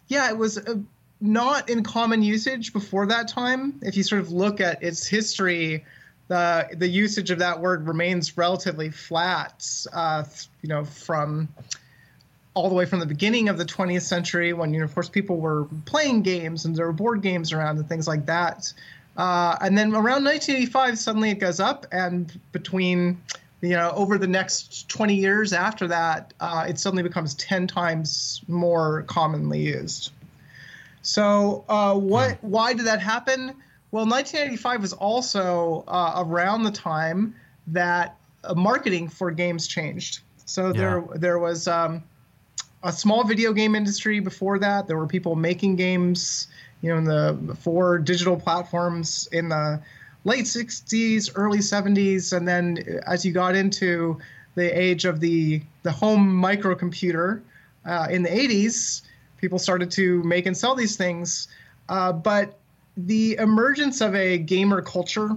[0.06, 0.76] yeah, it was uh
[1.20, 3.80] not in common usage before that time.
[3.82, 5.84] If you sort of look at its history,
[6.28, 9.66] the the usage of that word remains relatively flat.
[9.92, 10.24] Uh,
[10.62, 11.48] you know, from
[12.54, 15.08] all the way from the beginning of the 20th century, when you know, of course
[15.08, 18.72] people were playing games and there were board games around and things like that.
[19.16, 23.20] Uh, and then around 1985, suddenly it goes up, and between
[23.62, 28.42] you know over the next 20 years after that, uh, it suddenly becomes 10 times
[28.48, 30.10] more commonly used.
[31.06, 32.42] So, uh, what?
[32.42, 33.54] Why did that happen?
[33.92, 37.36] Well, 1985 was also uh, around the time
[37.68, 40.20] that uh, marketing for games changed.
[40.46, 42.02] So there, there was um,
[42.82, 44.88] a small video game industry before that.
[44.88, 46.48] There were people making games,
[46.82, 49.80] you know, in the for digital platforms in the
[50.24, 54.18] late 60s, early 70s, and then as you got into
[54.56, 57.42] the age of the the home microcomputer
[57.84, 59.02] uh, in the 80s,
[59.46, 61.46] people started to make and sell these things.
[61.88, 62.58] Uh, but
[62.96, 65.30] the emergence of a gamer culture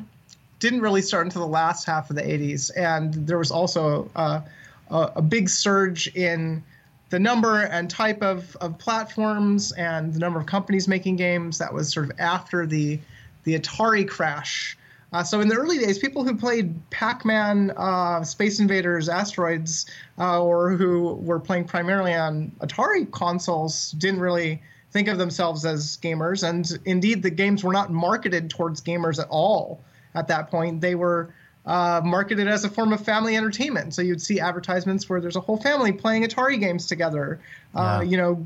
[0.58, 4.42] didn't really start until the last half of the 80s, and there was also uh,
[4.90, 6.64] a, a big surge in
[7.12, 11.60] the number and type of, of platforms and the number of companies making games.
[11.60, 13.00] That was sort of after the
[13.44, 14.76] the Atari crash.
[15.12, 19.88] Uh, so in the early days, people who played Pac-Man, uh, Space Invaders, Asteroids,
[20.20, 25.98] uh, or who were playing primarily on Atari consoles didn't really think of themselves as
[25.98, 26.48] gamers.
[26.48, 29.82] And indeed, the games were not marketed towards gamers at all
[30.14, 30.82] at that point.
[30.82, 31.34] They were
[31.66, 33.94] uh, marketed as a form of family entertainment.
[33.94, 37.40] So you'd see advertisements where there's a whole family playing Atari games together.
[37.76, 38.10] Uh, Yeah.
[38.10, 38.46] You know,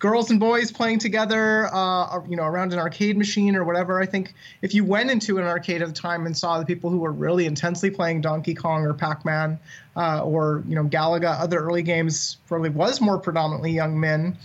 [0.00, 4.00] girls and boys playing together, uh, you know, around an arcade machine or whatever.
[4.00, 6.90] I think if you went into an arcade at the time and saw the people
[6.90, 9.60] who were really intensely playing Donkey Kong or Pac-Man
[9.94, 14.36] uh, or you know Galaga, other early games probably was more predominantly young men.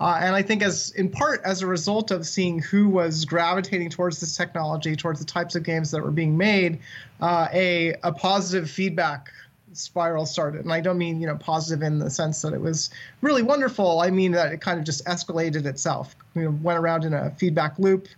[0.00, 3.90] Uh, and I think, as in part as a result of seeing who was gravitating
[3.90, 6.80] towards this technology, towards the types of games that were being made,
[7.20, 9.28] uh, a a positive feedback
[9.72, 10.62] spiral started.
[10.62, 14.00] And I don't mean you know positive in the sense that it was really wonderful.
[14.00, 16.14] I mean that it kind of just escalated itself.
[16.34, 18.08] You know, went around in a feedback loop.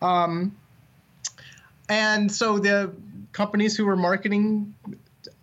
[0.00, 0.56] Um,
[1.88, 2.92] and so the
[3.32, 4.74] companies who were marketing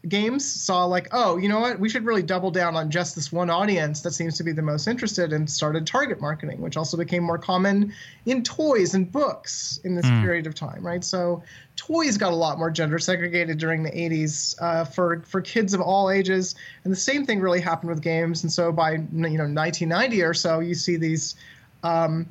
[0.07, 1.79] games saw like, oh, you know what?
[1.79, 4.61] We should really double down on just this one audience that seems to be the
[4.61, 7.93] most interested, and started target marketing, which also became more common
[8.25, 11.03] in toys and books in this period of time, right?
[11.03, 11.43] So
[11.75, 15.81] toys got a lot more gender segregated during the 80s uh, for for kids of
[15.81, 18.43] all ages, and the same thing really happened with games.
[18.43, 21.35] And so by you know 1990 or so, you see these.
[21.83, 22.27] Um,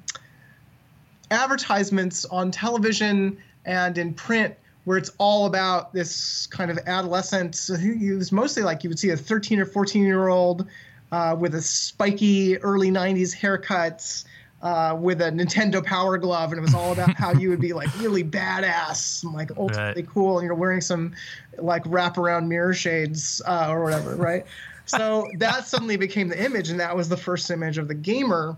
[1.30, 4.54] advertisements on television and in print
[4.88, 7.68] where it's all about this kind of adolescent.
[7.68, 10.66] It was mostly like you would see a 13 or 14 year old
[11.12, 14.24] uh, with a spiky early 90s haircut.
[14.60, 17.72] Uh, with a Nintendo Power Glove, and it was all about how you would be
[17.72, 21.12] like really badass, and, like ultimately cool, and you're wearing some
[21.58, 24.44] like wraparound mirror shades uh, or whatever, right?
[24.86, 28.56] so that suddenly became the image, and that was the first image of the gamer.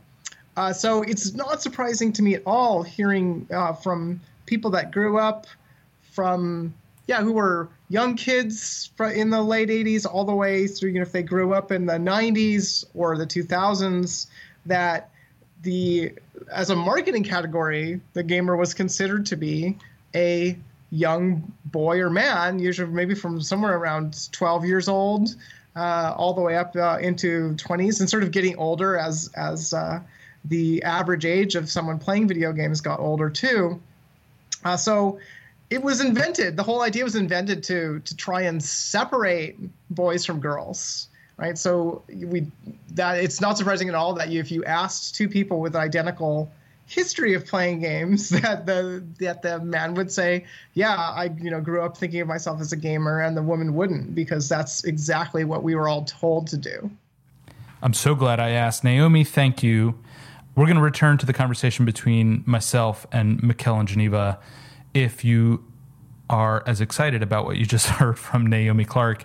[0.56, 5.18] Uh, so it's not surprising to me at all hearing uh, from people that grew
[5.18, 5.46] up
[6.10, 6.74] from
[7.06, 11.02] yeah, who were young kids in the late 80s all the way through, you know,
[11.02, 14.28] if they grew up in the 90s or the 2000s,
[14.66, 15.10] that
[15.62, 16.12] the
[16.52, 19.76] as a marketing category, the gamer was considered to be
[20.14, 20.56] a
[20.90, 25.34] young boy or man, usually maybe from somewhere around 12 years old,
[25.76, 29.72] uh, all the way up uh, into 20s, and sort of getting older as as
[29.72, 30.00] uh,
[30.44, 33.80] the average age of someone playing video games got older too.
[34.64, 35.18] Uh, so
[35.70, 36.56] it was invented.
[36.56, 39.56] The whole idea was invented to to try and separate
[39.90, 41.08] boys from girls
[41.40, 41.56] right?
[41.56, 42.46] So we
[42.92, 46.52] that it's not surprising at all that you, if you asked two people with identical
[46.86, 51.60] history of playing games, that the that the man would say, "Yeah, I you know
[51.60, 55.44] grew up thinking of myself as a gamer," and the woman wouldn't because that's exactly
[55.44, 56.90] what we were all told to do.
[57.82, 59.24] I'm so glad I asked Naomi.
[59.24, 59.98] Thank you.
[60.54, 64.38] We're going to return to the conversation between myself and Mikkel and Geneva.
[64.94, 65.64] If you
[66.28, 69.24] are as excited about what you just heard from Naomi Clark,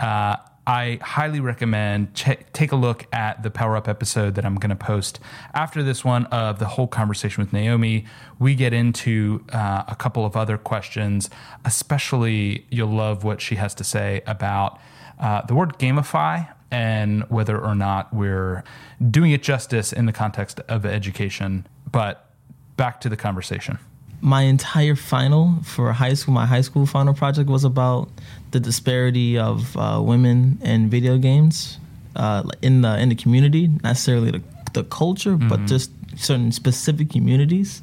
[0.00, 0.36] uh,
[0.66, 4.70] I highly recommend ch- take a look at the Power Up episode that I'm going
[4.70, 5.20] to post
[5.52, 8.06] after this one of the whole conversation with Naomi.
[8.38, 11.28] We get into uh, a couple of other questions,
[11.66, 14.78] especially you'll love what she has to say about
[15.18, 18.64] uh, the word gamify and whether or not we're
[19.10, 21.66] doing it justice in the context of education.
[21.92, 22.30] But
[22.76, 23.78] back to the conversation
[24.24, 28.08] my entire final for high school, my high school final project was about
[28.52, 31.78] the disparity of uh, women in video games
[32.16, 35.48] uh, in the in the community, not necessarily the the culture, mm-hmm.
[35.48, 37.82] but just certain specific communities.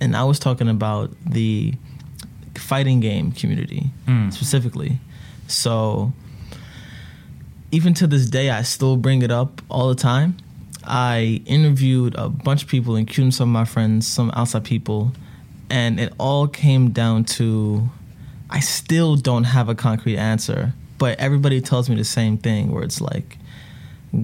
[0.00, 1.74] And I was talking about the
[2.56, 4.32] fighting game community mm.
[4.32, 4.98] specifically.
[5.46, 6.12] So
[7.70, 10.36] even to this day, I still bring it up all the time.
[10.84, 15.12] I interviewed a bunch of people, including some of my friends, some outside people
[15.70, 17.88] and it all came down to
[18.50, 22.82] I still don't have a concrete answer, but everybody tells me the same thing where
[22.82, 23.38] it's like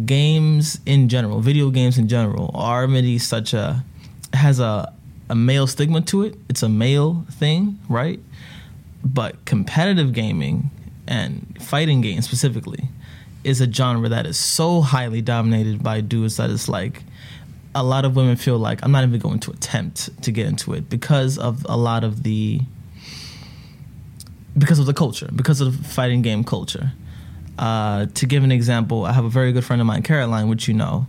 [0.06, 3.84] games in general, video games in general, are really such a
[4.32, 4.92] has a
[5.30, 6.36] a male stigma to it.
[6.48, 8.20] It's a male thing, right?
[9.04, 10.70] But competitive gaming
[11.06, 12.88] and fighting games specifically
[13.42, 17.02] is a genre that is so highly dominated by dudes that it's like
[17.74, 20.74] a lot of women feel like I'm not even going to attempt to get into
[20.74, 22.60] it because of a lot of the
[24.56, 26.92] because of the culture, because of the fighting game culture.
[27.58, 30.68] Uh, to give an example, I have a very good friend of mine, Caroline, which
[30.68, 31.06] you know.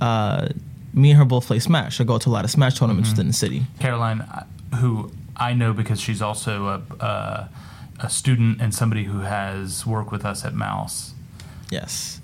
[0.00, 0.48] Uh,
[0.92, 2.00] me and her both play Smash.
[2.00, 3.16] I go to a lot of Smash tournaments mm-hmm.
[3.16, 3.62] within the city.
[3.80, 4.44] Caroline, uh,
[4.76, 7.48] who I know because she's also a, a,
[8.00, 11.14] a student and somebody who has worked with us at Mouse.
[11.70, 12.20] Yes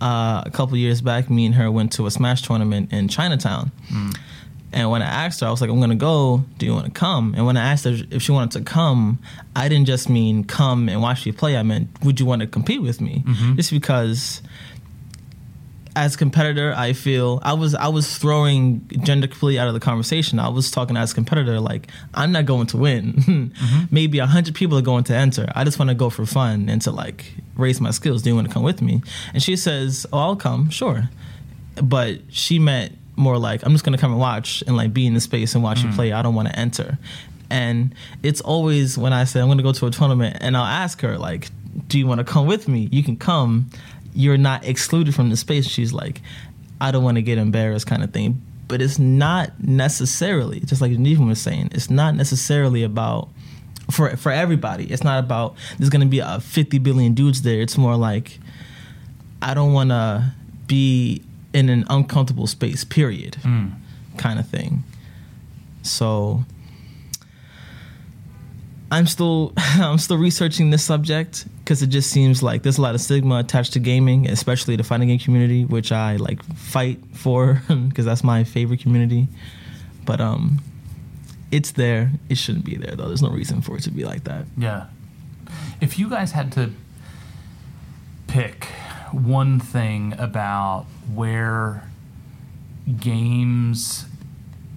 [0.00, 3.72] uh, a couple years back, me and her went to a Smash tournament in Chinatown.
[3.88, 4.18] Mm.
[4.72, 6.44] And when I asked her, I was like, I'm going to go.
[6.58, 7.34] Do you want to come?
[7.34, 9.18] And when I asked her if she wanted to come,
[9.54, 11.56] I didn't just mean come and watch me play.
[11.56, 13.22] I meant, would you want to compete with me?
[13.26, 13.56] Mm-hmm.
[13.56, 14.42] Just because
[15.96, 20.38] as competitor, I feel I was I was throwing gender completely out of the conversation.
[20.38, 23.12] I was talking as competitor, like I'm not going to win.
[23.14, 23.84] mm-hmm.
[23.90, 25.50] Maybe a hundred people are going to enter.
[25.54, 28.22] I just want to go for fun and to like raise my skills.
[28.22, 29.02] Do you want to come with me?
[29.32, 31.08] And she says, "Oh, I'll come, sure."
[31.82, 35.06] But she meant more like I'm just going to come and watch and like be
[35.06, 35.84] in the space and watch mm.
[35.90, 36.12] you play.
[36.12, 36.98] I don't want to enter.
[37.48, 40.64] And it's always when I say I'm going to go to a tournament and I'll
[40.64, 41.48] ask her like,
[41.88, 43.70] "Do you want to come with me?" You can come
[44.16, 45.66] you're not excluded from the space.
[45.66, 46.22] She's like,
[46.80, 48.42] I don't want to get embarrassed, kind of thing.
[48.66, 53.28] But it's not necessarily, just like Geneva was saying, it's not necessarily about
[53.90, 54.84] for for everybody.
[54.86, 57.60] It's not about there's going to be a 50 billion dudes there.
[57.60, 58.40] It's more like
[59.40, 60.32] I don't want to
[60.66, 62.82] be in an uncomfortable space.
[62.82, 63.72] Period, mm.
[64.16, 64.82] kind of thing.
[65.82, 66.44] So
[68.90, 72.94] I'm still I'm still researching this subject because it just seems like there's a lot
[72.94, 77.60] of stigma attached to gaming, especially the fighting game community, which I like fight for
[77.88, 79.26] because that's my favorite community.
[80.04, 80.62] But um,
[81.50, 82.12] it's there.
[82.28, 83.08] It shouldn't be there though.
[83.08, 84.46] There's no reason for it to be like that.
[84.56, 84.86] Yeah.
[85.80, 86.70] If you guys had to
[88.28, 88.66] pick
[89.10, 91.90] one thing about where
[93.00, 94.04] games,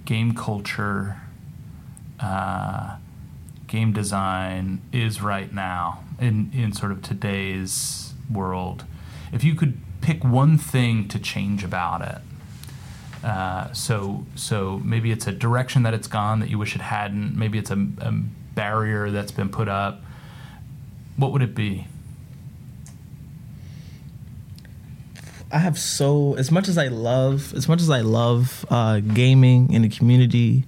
[0.05, 1.17] game culture.
[2.19, 2.97] Uh,
[3.67, 8.85] game design is right now in, in sort of today's world,
[9.31, 12.21] if you could pick one thing to change about it,
[13.23, 17.35] uh, so so maybe it's a direction that it's gone that you wish it hadn't.
[17.35, 18.11] Maybe it's a, a
[18.55, 20.01] barrier that's been put up.
[21.17, 21.87] What would it be?
[25.51, 29.73] I have so as much as I love as much as I love uh, gaming
[29.73, 30.65] in the community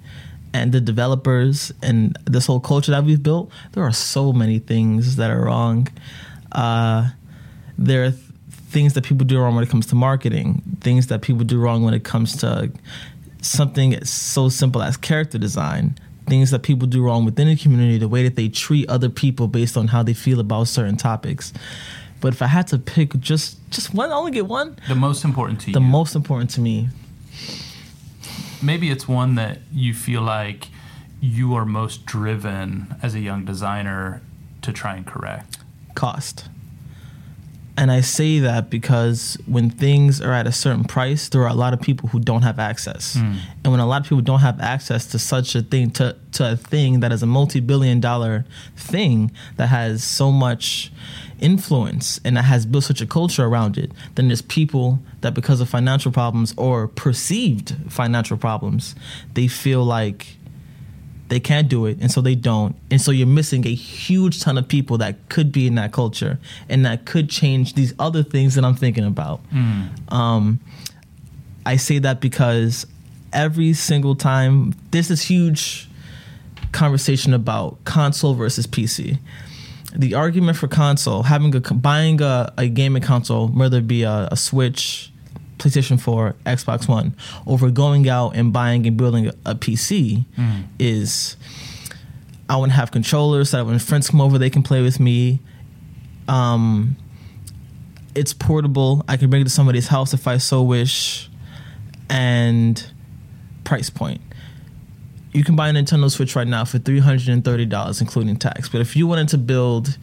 [0.53, 5.15] and the developers and this whole culture that we've built, there are so many things
[5.15, 5.87] that are wrong.
[6.51, 7.09] Uh,
[7.77, 8.23] there are th-
[8.69, 11.83] things that people do wrong when it comes to marketing, things that people do wrong
[11.83, 12.71] when it comes to
[13.41, 15.97] something so simple as character design,
[16.27, 19.47] things that people do wrong within the community, the way that they treat other people
[19.47, 21.51] based on how they feel about certain topics.
[22.19, 24.77] But if I had to pick just just one, I only get one.
[24.87, 25.85] The most important to The you.
[25.85, 26.89] most important to me,
[28.61, 30.67] Maybe it's one that you feel like
[31.19, 34.21] you are most driven as a young designer
[34.61, 35.57] to try and correct.
[35.95, 36.47] cost.
[37.77, 41.53] And I say that because when things are at a certain price, there are a
[41.53, 43.15] lot of people who don't have access.
[43.15, 43.37] Hmm.
[43.63, 46.51] And when a lot of people don't have access to such a thing, to, to
[46.51, 48.45] a thing that is a multi billion dollar
[48.75, 50.91] thing that has so much
[51.41, 55.59] influence and that has built such a culture around it, then there's people that because
[55.59, 58.95] of financial problems or perceived financial problems,
[59.33, 60.37] they feel like
[61.29, 62.75] they can't do it and so they don't.
[62.91, 66.39] And so you're missing a huge ton of people that could be in that culture
[66.67, 69.39] and that could change these other things that i'm thinking about.
[70.09, 70.59] Um,
[71.65, 72.85] i say that because
[73.31, 75.87] every single time there's this huge
[76.73, 79.17] conversation about console versus pc
[79.95, 84.29] the argument for console having a buying a, a gaming console whether it be a,
[84.31, 85.11] a switch
[85.61, 87.15] PlayStation 4, Xbox One,
[87.45, 90.25] over going out and buying and building a, a PC
[90.79, 91.37] is
[92.49, 94.99] I want to have controllers so that when friends come over, they can play with
[94.99, 95.39] me.
[96.27, 96.97] Um,
[98.15, 99.05] it's portable.
[99.07, 101.29] I can bring it to somebody's house if I so wish.
[102.09, 102.85] And
[103.63, 104.21] price point.
[105.33, 108.67] You can buy a Nintendo Switch right now for $330, including tax.
[108.67, 109.97] But if you wanted to build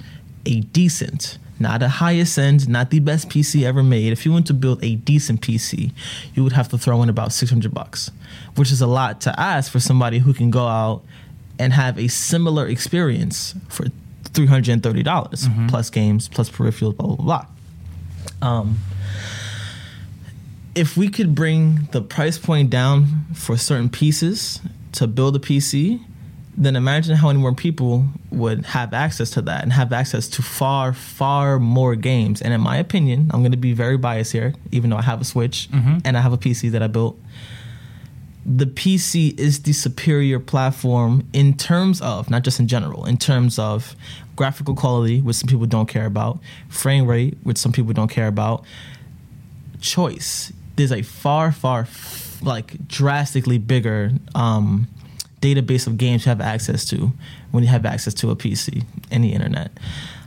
[0.46, 4.12] a decent, not a highest end, not the best PC ever made.
[4.12, 5.92] If you want to build a decent PC,
[6.34, 8.10] you would have to throw in about 600 bucks,
[8.56, 11.02] which is a lot to ask for somebody who can go out
[11.58, 13.86] and have a similar experience for
[14.24, 17.46] $330 plus games, plus peripherals, blah, blah, blah.
[18.40, 18.78] Um,
[20.74, 24.60] if we could bring the price point down for certain pieces
[24.92, 26.00] to build a PC,
[26.56, 30.42] then imagine how many more people would have access to that and have access to
[30.42, 32.42] far, far more games.
[32.42, 35.20] And in my opinion, I'm going to be very biased here, even though I have
[35.20, 35.98] a Switch mm-hmm.
[36.04, 37.16] and I have a PC that I built.
[38.44, 43.58] The PC is the superior platform in terms of, not just in general, in terms
[43.58, 43.94] of
[44.34, 48.26] graphical quality, which some people don't care about, frame rate, which some people don't care
[48.26, 48.64] about,
[49.80, 50.52] choice.
[50.76, 51.84] There's a far, far,
[52.42, 54.88] like drastically bigger um,
[55.40, 57.12] database of games you have access to
[57.50, 59.70] when you have access to a PC and the internet.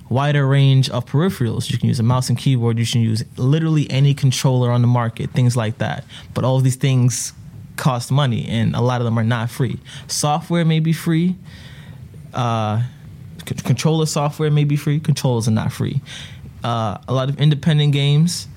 [0.09, 1.71] Wider range of peripherals.
[1.71, 2.77] You can use a mouse and keyboard.
[2.77, 6.03] You can use literally any controller on the market, things like that.
[6.33, 7.31] But all of these things
[7.77, 9.79] cost money, and a lot of them are not free.
[10.07, 11.37] Software may be free.
[12.33, 12.83] Uh,
[13.45, 14.99] controller software may be free.
[14.99, 16.01] Controllers are not free.
[16.63, 18.47] Uh, a lot of independent games.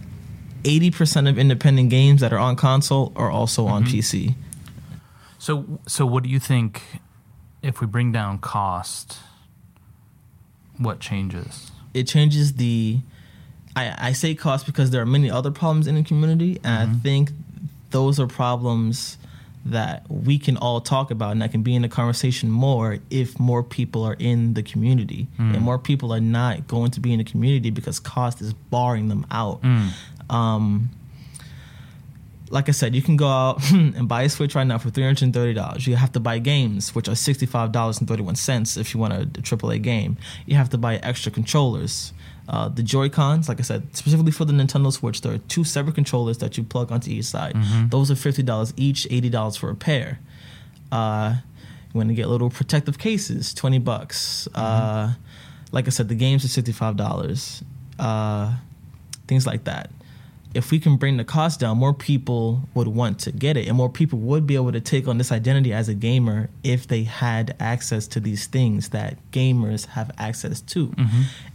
[0.65, 3.95] 80% of independent games that are on console are also on mm-hmm.
[3.95, 4.35] PC.
[5.39, 6.83] So, so what do you think
[7.63, 9.19] if we bring down cost?
[10.79, 11.71] What changes?
[11.93, 13.01] It changes the.
[13.77, 16.85] I, I say cost because there are many other problems in the community, and I
[16.87, 16.99] mm-hmm.
[17.01, 17.31] think
[17.91, 19.19] those are problems
[19.67, 23.39] that we can all talk about and that can be in the conversation more if
[23.39, 25.61] more people are in the community and mm.
[25.61, 29.27] more people are not going to be in the community because cost is barring them
[29.31, 29.63] out.
[29.63, 29.89] Mm.
[30.31, 30.91] Um,
[32.51, 35.05] like I said, you can go out and buy a Switch right now for three
[35.05, 35.87] hundred and thirty dollars.
[35.87, 38.95] You have to buy games, which are sixty five dollars and thirty one cents if
[38.95, 40.17] you want a, a AAA game.
[40.47, 42.13] You have to buy extra controllers.
[42.47, 45.65] Uh, the Joy Cons, like I said, specifically for the Nintendo Switch, there are two
[45.65, 47.57] separate controllers that you plug onto each side.
[47.89, 50.21] Those are fifty dollars each, eighty dollars for a pair.
[50.93, 51.37] Uh,
[51.93, 54.47] you want to get little protective cases, twenty bucks.
[54.55, 55.15] Uh,
[55.73, 57.65] like I said, the games are sixty five dollars.
[57.99, 58.55] Uh,
[59.27, 59.91] things like that.
[60.55, 63.77] If we can bring the cost down, more people would want to get it, and
[63.77, 67.03] more people would be able to take on this identity as a gamer if they
[67.03, 70.95] had access to these things that gamers have access to.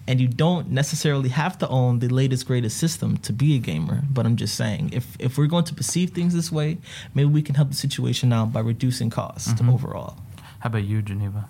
[0.08, 4.04] And you don't necessarily have to own the latest, greatest system to be a gamer.
[4.12, 6.78] But I'm just saying, if if we're going to perceive things this way,
[7.14, 10.18] maybe we can help the situation out by reducing cost overall.
[10.60, 11.47] How about you, Geneva?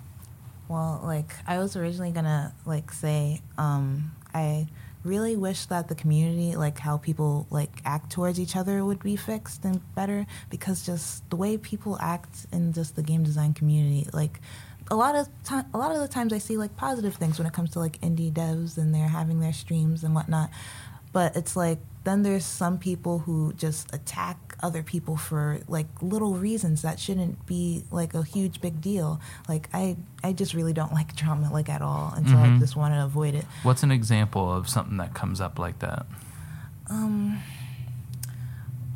[0.68, 4.68] Well, like I was originally gonna like say, um, I
[5.04, 9.16] really wish that the community, like how people like act towards each other, would be
[9.16, 14.08] fixed and better because just the way people act in just the game design community,
[14.12, 14.40] like
[14.90, 17.46] a lot of time, a lot of the times I see like positive things when
[17.46, 20.50] it comes to like indie devs and they're having their streams and whatnot.
[21.12, 26.34] But it's like then there's some people who just attack other people for like little
[26.34, 29.20] reasons that shouldn't be like a huge big deal.
[29.48, 32.76] Like I I just really don't like drama like at all, and so I just
[32.76, 33.44] want to avoid it.
[33.62, 36.06] What's an example of something that comes up like that?
[36.88, 37.40] Um.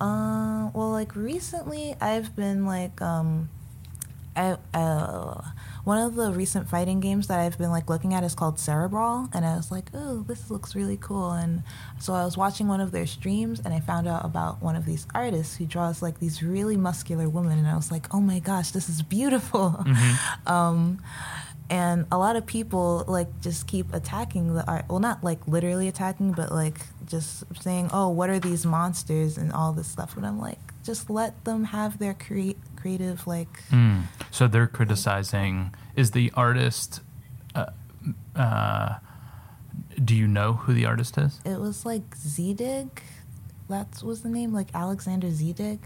[0.01, 0.71] Uh.
[0.75, 3.51] Well, like recently, I've been like um.
[4.37, 5.43] I uh.
[5.85, 9.29] One of the recent fighting games that I've been like looking at is called Cerebral,
[9.35, 11.63] and I was like, "Oh, this looks really cool." And
[12.01, 14.87] so I was watching one of their streams, and I found out about one of
[14.87, 18.39] these artists who draws like these really muscular women, and I was like, "Oh my
[18.39, 19.85] gosh, this is beautiful."
[20.47, 21.01] um,
[21.71, 25.89] and a lot of people like just keep attacking the art well not like literally
[25.89, 30.27] attacking but like just saying oh what are these monsters and all this stuff and
[30.27, 34.03] i'm like just let them have their crea- creative like Mm.
[34.31, 35.73] So they're criticizing.
[35.97, 37.01] Is the artist?
[37.55, 37.71] Uh,
[38.37, 38.99] uh,
[40.05, 41.41] do you know who the artist is?
[41.47, 42.91] it was like zedig
[43.69, 45.79] that was the name like alexander zedig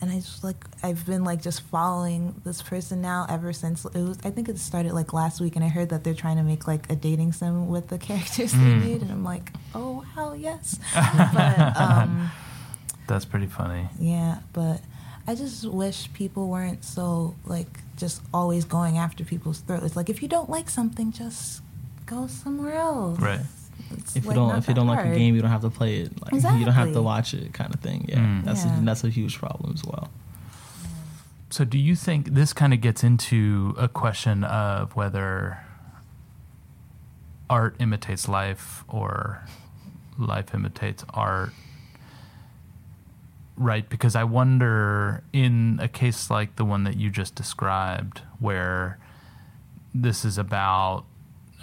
[0.00, 4.02] and i just like i've been like just following this person now ever since it
[4.08, 6.42] was i think it started like last week and i heard that they're trying to
[6.42, 8.80] make like a dating sim with the characters they Mm.
[8.84, 12.30] made and i'm like oh hell yes but um
[13.08, 13.84] That's pretty funny.
[14.00, 14.80] Yeah, but
[15.26, 17.66] I just wish people weren't so like
[17.96, 19.96] just always going after people's throats.
[19.96, 21.62] Like if you don't like something, just
[22.06, 23.18] go somewhere else.
[23.18, 23.40] Right.
[23.90, 25.96] It's, If you don't if you don't like a game, you don't have to play
[25.98, 26.12] it.
[26.22, 28.06] Like you don't have to watch it, kind of thing.
[28.08, 28.44] Yeah, Mm.
[28.44, 28.78] that's Yeah.
[28.80, 30.10] A, that's a huge problem as well.
[31.50, 35.58] So, do you think this kind of gets into a question of whether
[37.48, 39.42] art imitates life or
[40.18, 41.52] life imitates art?
[43.58, 48.98] Right, because I wonder in a case like the one that you just described, where
[49.94, 51.04] this is about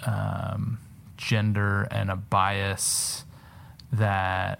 [0.04, 0.78] um,
[1.16, 3.24] gender and a bias
[3.92, 4.58] that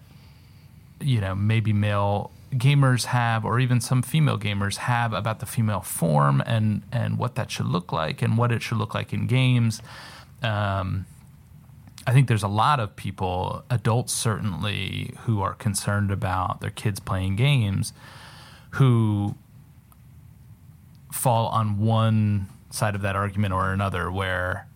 [1.01, 5.81] you know maybe male gamers have or even some female gamers have about the female
[5.81, 9.27] form and and what that should look like and what it should look like in
[9.27, 9.83] games.
[10.43, 11.07] Um,
[12.07, 17.01] I think there's a lot of people, adults certainly, who are concerned about their kids
[17.01, 17.93] playing games
[18.73, 19.37] who
[21.11, 24.67] fall on one side of that argument or another where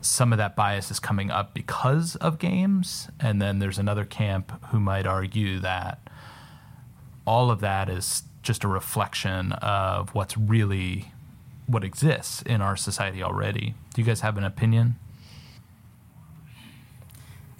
[0.00, 3.08] some of that bias is coming up because of games.
[3.20, 6.00] And then there's another camp who might argue that
[7.26, 11.12] all of that is just a reflection of what's really
[11.66, 13.74] what exists in our society already.
[13.94, 14.96] Do you guys have an opinion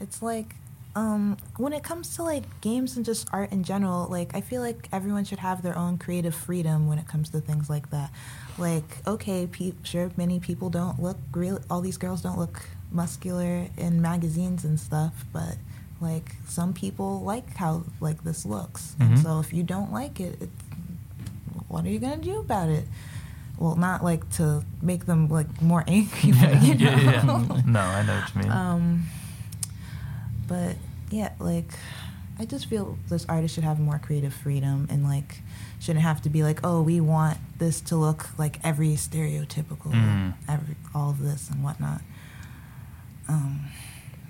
[0.01, 0.55] It's like
[0.95, 4.63] um, when it comes to like games and just art in general, like I feel
[4.63, 8.11] like everyone should have their own creative freedom when it comes to things like that.
[8.59, 11.61] Like, okay, pe- sure, many people don't look real.
[11.71, 15.57] All these girls don't look muscular in magazines and stuff, but
[16.01, 19.23] like some people like how like this looks, and Mhm.
[19.23, 20.51] so if you don't like it, it,
[21.69, 22.87] what are you gonna do about it?
[23.59, 26.85] Well, not like to make them like more angry, but you know.
[26.91, 27.63] yeah, yeah, yeah.
[27.67, 29.07] no i know what you mean Um,
[30.47, 30.77] but
[31.11, 31.71] yeah, like
[32.39, 35.41] I just feel this artist should have more creative freedom and like
[35.79, 40.35] shouldn't have to be like, oh, we want this to look like every stereotypical, Mm.
[40.49, 42.01] every all of this and whatnot.
[43.29, 43.67] Um,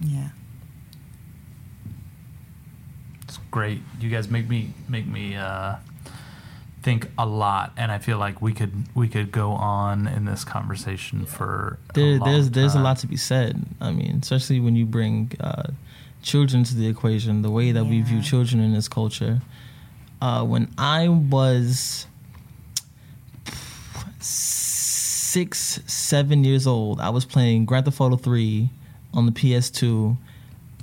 [0.00, 0.28] yeah.
[3.22, 3.80] It's great.
[4.00, 5.76] You guys make me make me uh,
[6.82, 10.44] think a lot, and I feel like we could we could go on in this
[10.44, 13.64] conversation for a There, long there's there's a lot to be said.
[13.80, 15.70] I mean, especially when you bring uh,
[16.26, 19.40] children to the equation, the way that we view children in this culture.
[20.20, 22.06] Uh, when I was
[24.18, 28.68] six, seven years old, I was playing Grand Theft Auto 3
[29.14, 30.16] on the PS2,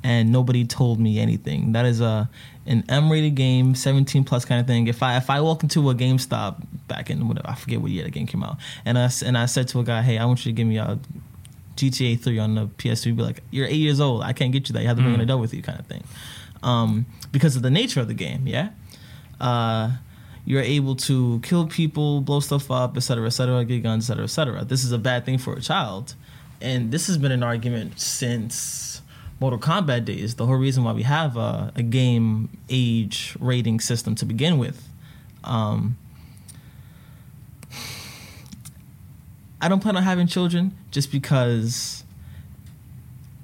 [0.03, 1.73] and nobody told me anything.
[1.73, 2.29] That is a
[2.65, 4.87] an M-rated game, 17 plus kind of thing.
[4.87, 8.05] If I if I walk into a GameStop back in whatever I forget what year
[8.05, 10.45] the game came out, and I and I said to a guy, "Hey, I want
[10.45, 10.97] you to give me a
[11.75, 14.21] GTA 3 on the PS2." He'd be like, "You're eight years old.
[14.23, 14.81] I can't get you that.
[14.81, 15.19] You have to bring Mm.
[15.19, 16.03] an adult with you," kind of thing.
[16.61, 18.69] Um, because of the nature of the game, yeah.
[19.39, 19.91] Uh,
[20.45, 24.65] you're able to kill people, blow stuff up, etc., etc., get guns, etc., etc.
[24.65, 26.15] This is a bad thing for a child,
[26.61, 29.01] and this has been an argument since
[29.39, 30.35] Mortal Kombat days.
[30.35, 34.87] The whole reason why we have a, a game age rating system to begin with.
[35.43, 35.97] Um,
[39.63, 42.03] I don't plan on having children just because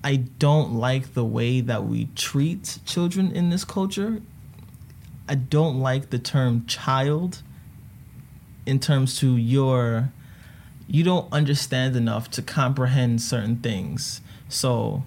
[0.04, 4.22] I don't like the way that we treat children in this culture.
[5.30, 7.42] I don't like the term child
[8.66, 10.12] in terms to your
[10.90, 14.20] you don't understand enough to comprehend certain things.
[14.50, 15.06] So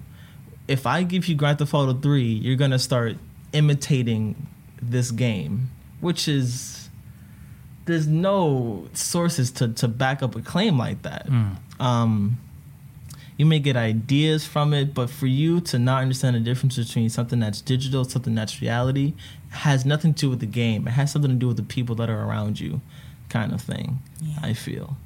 [0.67, 3.17] if I give you Grand Theft Auto 3, you're going to start
[3.51, 4.47] imitating
[4.81, 6.82] this game, which is
[7.85, 11.27] there's no sources to, to back up a claim like that.
[11.79, 12.37] Um,
[13.37, 17.09] you may get ideas from it, but for you to not understand the difference between
[17.09, 19.13] something that's digital, something that's reality,
[19.49, 20.87] has nothing to do with the game.
[20.87, 22.81] It has something to do with the people that are around you,
[23.29, 23.99] kind of thing.
[24.21, 24.35] Yeah.
[24.41, 24.97] I feel,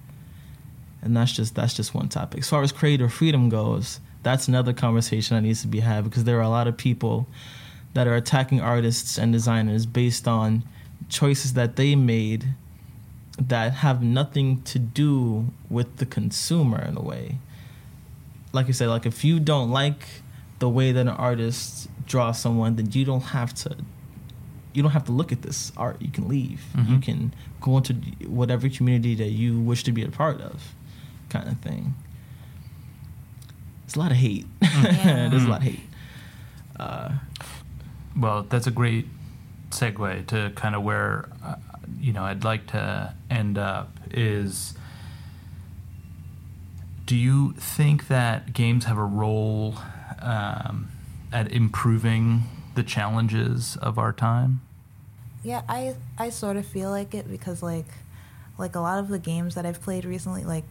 [1.01, 2.41] and that's just that's just one topic.
[2.41, 6.25] As far as creator freedom goes, that's another conversation that needs to be had because
[6.25, 7.27] there are a lot of people
[7.93, 10.63] that are attacking artists and designers based on
[11.09, 12.45] choices that they made
[13.37, 17.37] that have nothing to do with the consumer in a way.
[18.53, 20.07] Like you said, like if you don't like
[20.59, 23.77] the way that an artist draws someone, then you don't have to
[24.73, 25.99] you don't have to look at this art.
[26.01, 26.63] You can leave.
[26.87, 27.93] You can go into
[28.27, 30.75] whatever community that you wish to be a part of,
[31.29, 31.95] kind of thing.
[33.85, 34.45] It's a lot of hate.
[34.61, 35.29] Yeah.
[35.29, 35.79] There's a lot of hate.
[36.79, 37.13] Uh,
[38.15, 39.07] Well, that's a great
[39.71, 41.55] segue to kind of where uh,
[41.99, 44.73] you know I'd like to end up is
[47.07, 49.75] do you think that games have a role
[50.21, 50.89] um,
[51.31, 52.43] at improving
[52.75, 54.61] the challenges of our time?
[55.43, 57.85] Yeah, I I sort of feel like it because like
[58.57, 60.65] like a lot of the games that I've played recently, like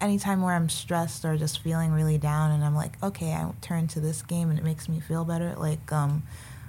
[0.00, 3.86] anytime where I'm stressed or just feeling really down and I'm like, okay, I turn
[3.88, 5.54] to this game and it makes me feel better.
[5.56, 6.22] Like um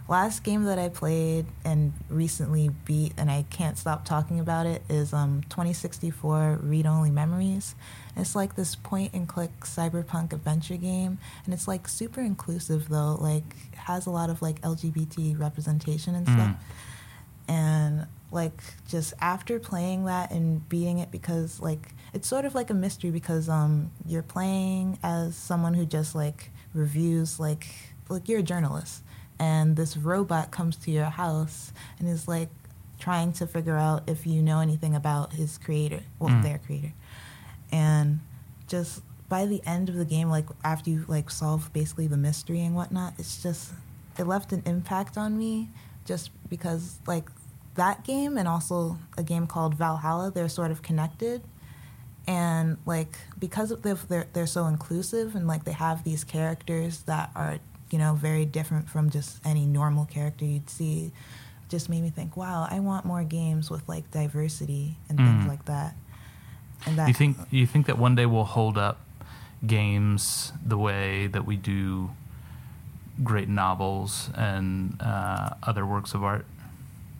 [0.07, 4.83] last game that I played and recently beat and I can't stop talking about it
[4.89, 7.75] is um 2064 Read Only Memories.
[8.15, 13.17] It's like this point and click cyberpunk adventure game and it's like super inclusive though,
[13.19, 16.55] like has a lot of like LGBT representation and stuff.
[17.47, 22.69] And like just after playing that and beating it because like it's sort of like
[22.69, 27.67] a mystery because um you're playing as someone who just like reviews like
[28.09, 29.03] like you're a journalist
[29.41, 32.49] and this robot comes to your house and is like
[32.99, 36.43] trying to figure out if you know anything about his creator well Mm.
[36.43, 36.93] their creator
[37.71, 38.19] and
[38.67, 42.61] just by the end of the game like after you like solve basically the mystery
[42.61, 43.71] and whatnot it's just
[44.19, 45.69] it left an impact on me
[46.05, 47.27] just because like
[47.75, 51.41] that game and also a game called valhalla they're sort of connected
[52.27, 57.01] and like because of the, they're, they're so inclusive and like they have these characters
[57.03, 57.57] that are
[57.91, 61.11] you know very different from just any normal character you'd see
[61.69, 65.47] just made me think wow i want more games with like diversity and things Mm.
[65.47, 65.95] like that
[66.85, 68.97] and that You think you think that one day we'll hold up
[69.65, 72.09] games the way that we do
[73.23, 76.45] great novels and uh, other works of art?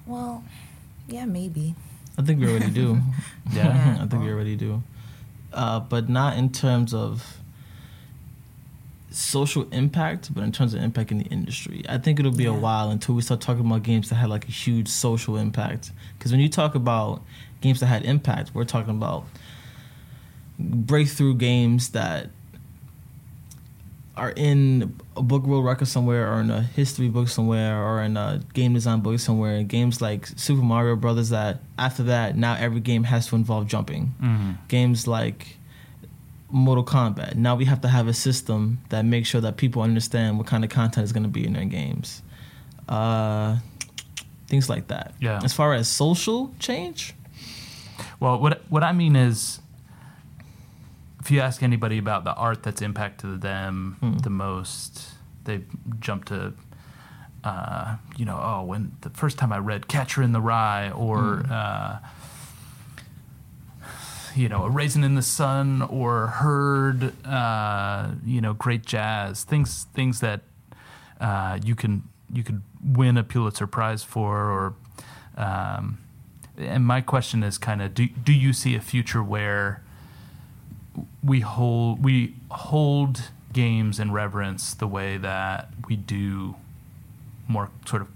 [0.07, 0.43] well
[1.07, 1.76] yeah maybe
[2.17, 2.99] I think we already do.
[3.53, 3.97] Yeah.
[4.01, 4.84] I think we already do.
[5.53, 7.38] Uh, but not in terms of
[9.12, 11.84] social impact, but in terms of impact in the industry.
[11.89, 14.47] I think it'll be a while until we start talking about games that had like
[14.47, 15.91] a huge social impact.
[16.18, 17.22] Because when you talk about
[17.59, 19.26] games that had impact, we're talking about
[20.59, 22.30] breakthrough games that
[24.18, 28.18] are in a book world record somewhere or in a history book somewhere or in
[28.18, 32.82] a game design book somewhere games like super mario brothers that after that now every
[32.82, 34.51] game has to involve jumping Mm-hmm.
[34.68, 35.57] games like
[36.52, 40.38] mortal kombat now we have to have a system that makes sure that people understand
[40.38, 42.22] what kind of content is going to be in their games
[42.89, 43.58] uh,
[44.47, 45.39] things like that Yeah.
[45.43, 47.14] as far as social change
[48.20, 49.60] Well, what what I mean is,
[51.20, 54.18] if you ask anybody about the art that's impacted them Hmm.
[54.18, 55.10] the most,
[55.45, 55.62] they
[55.99, 56.54] jump to,
[57.43, 61.18] uh, you know, oh, when the first time I read Catcher in the Rye, or
[61.45, 61.52] Hmm.
[61.52, 61.95] uh,
[64.36, 69.86] you know, A Raisin in the Sun, or heard, uh, you know, great jazz, things
[69.93, 70.41] things that
[71.19, 72.03] uh, you can
[72.34, 74.73] you could win a Pulitzer Prize for, or
[75.38, 75.99] um,
[76.57, 79.82] and my question is kind of do do you see a future where
[81.23, 86.55] we hold we hold games in reverence the way that we do
[87.47, 88.07] more sort of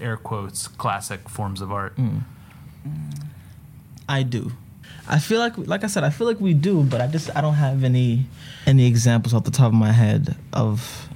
[0.00, 1.94] air quotes classic forms of art
[4.08, 4.52] I do.
[5.06, 7.40] I feel like, like I said, I feel like we do, but I just I
[7.40, 8.26] don't have any
[8.66, 11.08] any examples off the top of my head of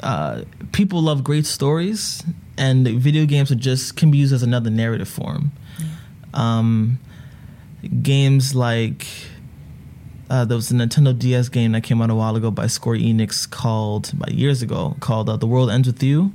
[0.00, 0.42] uh,
[0.72, 2.22] people love great stories,
[2.56, 5.52] and video games are just can be used as another narrative form.
[6.34, 6.98] Um,
[8.02, 9.06] games like
[10.30, 12.98] uh, there was a Nintendo DS game that came out a while ago by Square
[12.98, 16.32] Enix called about years ago called uh, The World Ends with You,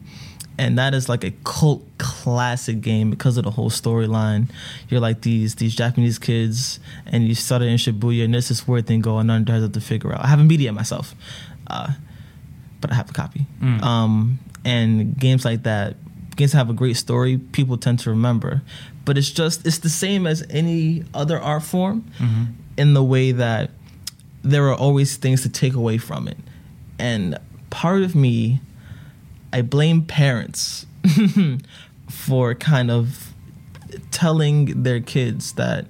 [0.57, 4.49] and that is like a cult classic game because of the whole storyline.
[4.89, 8.87] You're like these these Japanese kids, and you started in Shibuya, and there's this weird
[8.87, 10.23] thing going on I have to figure out.
[10.23, 11.15] I haven't beat it yet myself,
[11.67, 11.93] uh,
[12.81, 13.45] but I have a copy.
[13.83, 15.95] Um, and games like that,
[16.35, 18.61] games that have a great story, people tend to remember.
[19.05, 22.05] But it's just it's the same as any other art form
[22.77, 23.71] in the way that
[24.43, 26.37] there are always things to take away from it.
[26.99, 27.37] And
[27.69, 28.59] part of me,
[29.53, 30.85] I blame parents
[32.09, 33.33] for kind of
[34.11, 35.85] telling their kids that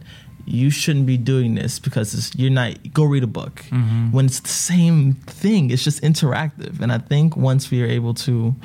[0.45, 3.64] you shouldn't be doing this because it's, you're not go read a book.
[3.70, 4.11] Mm-hmm.
[4.11, 6.82] When it's the same thing it's just interactive.
[6.82, 8.55] And i think once we are able to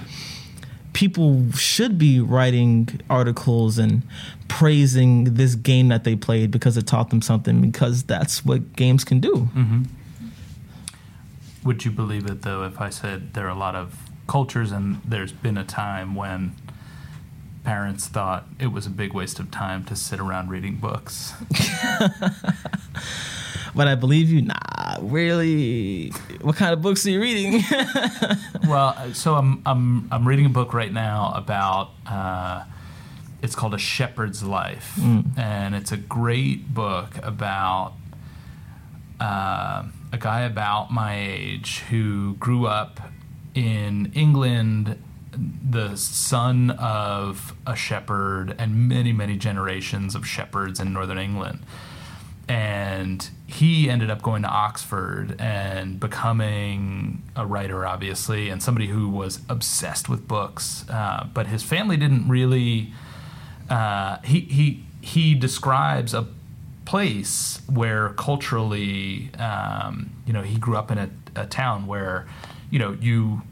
[0.92, 4.02] people should be writing articles and
[4.48, 9.04] praising this game that they played because it taught them something because that's what games
[9.04, 9.34] can do.
[9.54, 9.82] Mm-hmm.
[11.64, 15.00] Would you believe it though if I said there are a lot of cultures and
[15.04, 16.54] there's been a time when
[17.64, 21.32] parents thought it was a big waste of time to sit around reading books?
[23.74, 26.10] but i believe you nah really
[26.40, 27.62] what kind of books are you reading?
[28.66, 32.64] Well, so I'm I'm I'm reading a book right now about uh,
[33.42, 34.98] it's called A Shepherd's Life,
[35.38, 37.94] and it's a great book about
[39.20, 43.00] uh, a guy about my age who grew up
[43.58, 45.02] in England,
[45.32, 51.64] the son of a shepherd, and many many generations of shepherds in northern England
[52.48, 59.08] and he ended up going to Oxford and becoming a writer, obviously, and somebody who
[59.08, 60.88] was obsessed with books.
[60.88, 62.92] Uh, but his family didn't really.
[63.68, 66.26] Uh, he he he describes a
[66.86, 72.26] place where culturally, um, you know, he grew up in a, a town where,
[72.70, 73.42] you know, you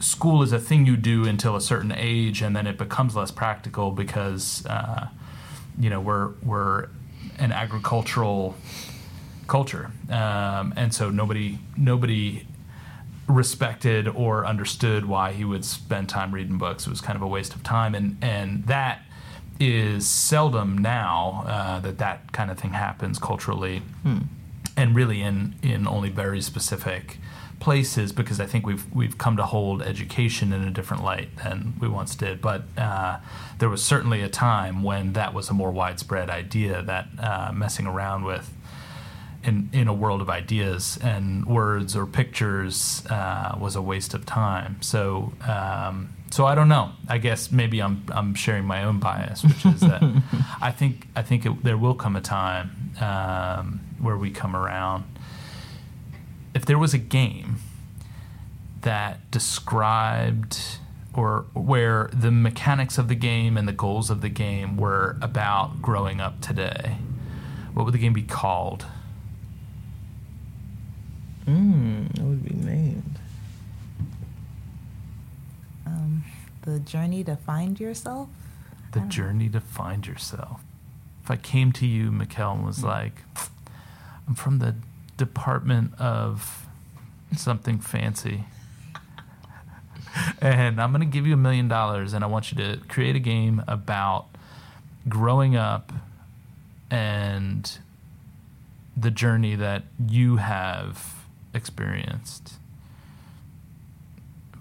[0.00, 3.30] school is a thing you do until a certain age, and then it becomes less
[3.30, 5.08] practical because, uh,
[5.78, 6.88] you know, we're we're
[7.38, 8.54] an agricultural
[9.46, 12.46] culture, um, and so nobody nobody
[13.28, 16.86] respected or understood why he would spend time reading books.
[16.86, 19.02] It was kind of a waste of time, and and that
[19.58, 23.82] is seldom now uh, that that kind of thing happens culturally,
[24.76, 27.18] and really in in only very specific
[27.58, 31.74] places because I think we've we've come to hold education in a different light than
[31.80, 32.40] we once did.
[32.40, 33.18] But uh,
[33.58, 37.86] there was certainly a time when that was a more widespread idea that uh, messing
[37.86, 38.52] around with
[39.42, 44.26] in in a world of ideas and words or pictures uh, was a waste of
[44.26, 44.80] time.
[44.82, 45.32] So.
[45.46, 46.90] Um, so I don't know.
[47.08, 50.02] I guess maybe I'm I'm sharing my own bias, which is that
[50.60, 55.04] I think I think it, there will come a time um, where we come around
[56.56, 57.56] if there was a game
[58.80, 60.78] that described
[61.12, 65.82] or where the mechanics of the game and the goals of the game were about
[65.82, 66.96] growing up today,
[67.74, 68.86] what would the game be called?
[71.46, 73.18] mm, it would be named
[75.86, 76.24] Um,
[76.62, 78.30] the journey to find yourself.
[78.92, 80.62] The journey to find yourself.
[81.22, 83.22] If I came to you, Mikkel, and was like,
[84.26, 84.74] I'm from the
[85.16, 86.66] department of
[87.36, 88.44] something fancy.
[90.40, 93.16] And I'm going to give you a million dollars, and I want you to create
[93.16, 94.26] a game about
[95.08, 95.92] growing up
[96.90, 97.78] and
[98.96, 101.16] the journey that you have
[101.52, 102.54] experienced.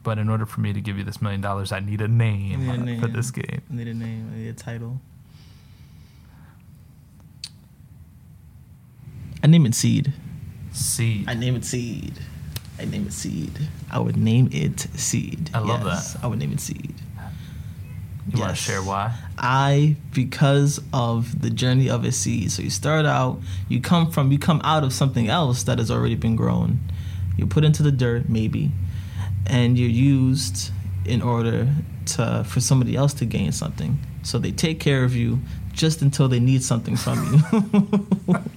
[0.04, 2.86] But in order for me to give you this million dollars, I need a name,
[2.86, 3.62] need a for this game.
[3.72, 5.00] I need a name I need a title
[9.44, 10.12] I name it Seed
[10.76, 11.30] Seed.
[11.30, 12.14] I name it Seed
[12.78, 13.58] I name it Seed
[13.90, 16.94] I would name it Seed I love Yes, I would name it Seed
[18.34, 19.16] You want to share why?
[19.38, 22.52] I because of the journey of a seed.
[22.52, 25.92] So you start out, you come from, you come out of something else that has
[25.92, 26.80] already been grown.
[27.38, 28.72] You put into the dirt, maybe,
[29.46, 30.72] and you're used
[31.06, 31.68] in order
[32.08, 34.00] to for somebody else to gain something.
[34.24, 35.40] So they take care of you
[35.76, 38.38] just until they need something from you.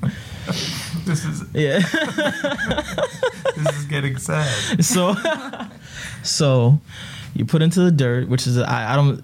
[1.05, 1.79] This is yeah.
[3.57, 4.83] this is getting sad.
[4.85, 5.15] so
[6.23, 6.81] so
[7.35, 9.23] you put into the dirt which is I, I don't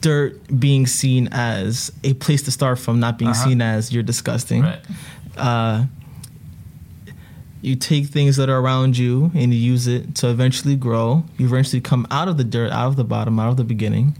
[0.00, 3.44] dirt being seen as a place to start from not being Uh-huh.
[3.48, 4.80] seen as you're disgusting Right.
[5.36, 5.84] uh
[7.60, 11.46] you take things that are around you and you use it to eventually grow you
[11.46, 14.16] eventually come out of the dirt out of the bottom out of the beginning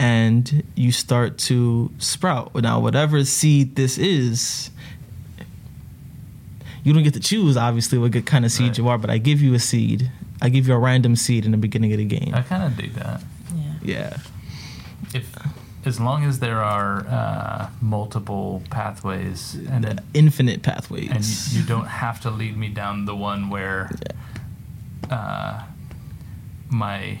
[0.00, 4.70] and you start to sprout now whatever seed this is
[6.82, 8.78] you don't get to choose obviously what kind of seed Right.
[8.78, 11.50] you are but i give you a seed i give you a random seed in
[11.50, 13.20] the beginning of the game I kind of dig that.
[13.54, 13.72] Yeah.
[13.82, 14.16] yeah
[15.14, 15.30] If
[15.84, 21.86] as long as there are uh, multiple pathways and infinite pathways and you, you don't
[21.88, 23.90] have to lead me down the one where
[25.10, 25.62] uh,
[26.70, 27.18] my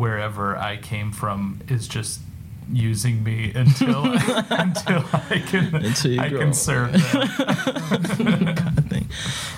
[0.00, 2.20] wherever I came from is just
[2.72, 4.04] using me until
[4.64, 6.38] until I can Until I grow.
[6.40, 7.28] can serve them.
[8.54, 9.06] kind of thing.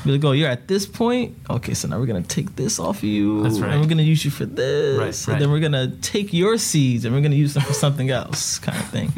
[0.04, 1.36] Be like, oh, you're at this point.
[1.56, 3.70] Okay, so now we're gonna take this off of you, That's right.
[3.72, 5.38] and we're gonna use you for this, Right, and right.
[5.40, 8.78] then we're gonna take your seeds and we're gonna use them for something else, kind
[8.78, 9.12] of thing.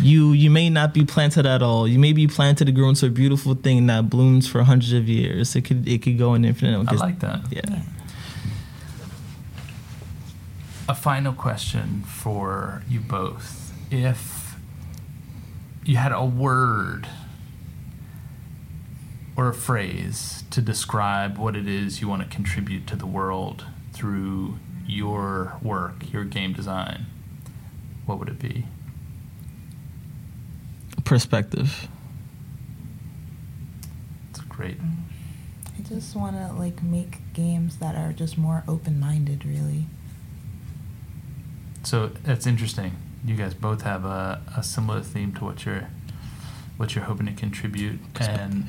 [0.00, 1.88] You you may not be planted at all.
[1.88, 5.08] You may be planted to grow into a beautiful thing that blooms for hundreds of
[5.08, 5.56] years.
[5.56, 6.86] It could it could go in infinite.
[6.92, 7.40] I like that.
[7.50, 7.80] Yeah.
[10.88, 13.74] A final question for you both.
[13.90, 14.56] If
[15.84, 17.06] you had a word
[19.36, 23.66] or a phrase to describe what it is you want to contribute to the world
[23.92, 27.04] through your work, your game design,
[28.06, 28.64] what would it be?
[31.04, 31.86] Perspective.
[34.30, 34.78] It's great.
[35.78, 39.84] I just want to like make games that are just more open-minded, really.
[41.82, 42.96] So that's interesting.
[43.24, 45.88] You guys both have a, a similar theme to what you're
[46.76, 48.66] what you're hoping to contribute, and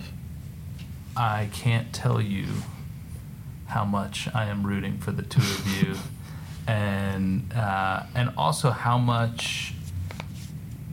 [1.15, 2.47] I can't tell you
[3.67, 5.95] how much I am rooting for the two of you,
[6.67, 9.73] and uh, and also how much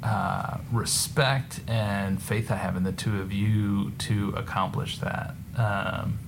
[0.02, 5.34] uh, respect and faith I have in the two of you to accomplish that.
[5.56, 6.18] Um,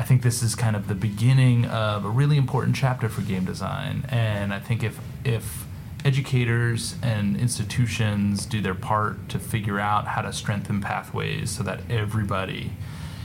[0.00, 3.44] I think this is kind of the beginning of a really important chapter for game
[3.44, 5.66] design, and I think if if
[6.06, 11.80] educators and institutions do their part to figure out how to strengthen pathways so that
[11.90, 12.72] everybody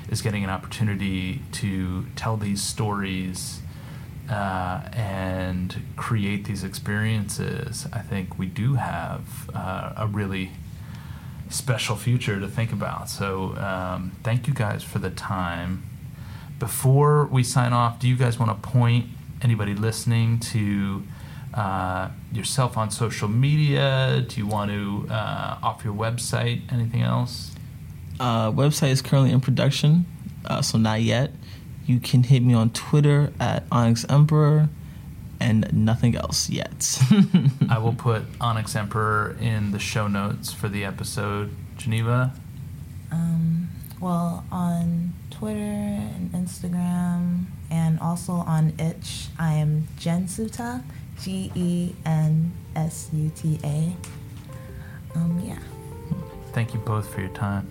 [0.09, 3.61] is getting an opportunity to tell these stories
[4.29, 10.51] uh, and create these experiences, I think we do have uh, a really
[11.47, 13.09] special future to think about.
[13.09, 15.94] So, um, thank you guys for the time.
[16.59, 19.07] Before we sign off, do you guys want to point
[19.41, 21.03] anybody listening to
[21.53, 24.23] uh, yourself on social media?
[24.27, 26.61] Do you want to uh, off your website?
[26.71, 27.51] Anything else?
[28.19, 30.05] Uh, website is currently in production,
[30.45, 31.31] uh, so not yet.
[31.85, 34.69] You can hit me on Twitter at Onyx Emperor,
[35.41, 36.97] and nothing else yet.
[37.69, 41.53] I will put Onyx Emperor in the show notes for the episode.
[41.77, 42.33] Geneva,
[43.11, 50.83] Um, well, on Twitter and Instagram, and also on Itch, I am Gensuta,
[51.21, 53.95] G E N S U T A.
[55.15, 55.59] Um, yeah.
[56.51, 57.69] thank you both for your time.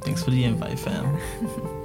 [0.00, 1.18] Thanks for the invite, fam.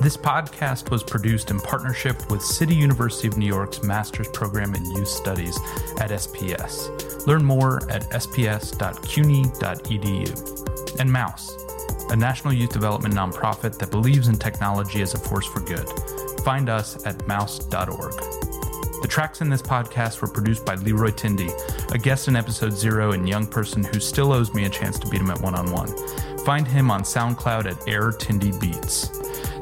[0.00, 4.84] This podcast was produced in partnership with City University of New York's Master's Program in
[4.90, 5.56] Youth Studies
[5.98, 7.26] at SPS.
[7.26, 8.70] Learn more at sps.cuny.edu.
[11.00, 11.56] And Mouse,
[12.10, 15.88] a national youth development nonprofit that believes in technology as a force for good.
[16.44, 18.14] Find us at mouse.org.
[19.02, 21.50] The tracks in this podcast were produced by Leroy Tindy,
[21.92, 25.08] a guest in episode zero and young person who still owes me a chance to
[25.08, 25.94] beat him at one on one.
[26.44, 29.08] Find him on SoundCloud at Air Tindy Beats.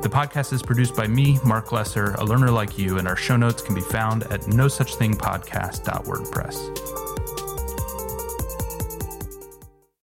[0.03, 3.37] The podcast is produced by me, Mark Lesser, a learner like you, and our show
[3.37, 7.12] notes can be found at no such thing podcast.wordpress.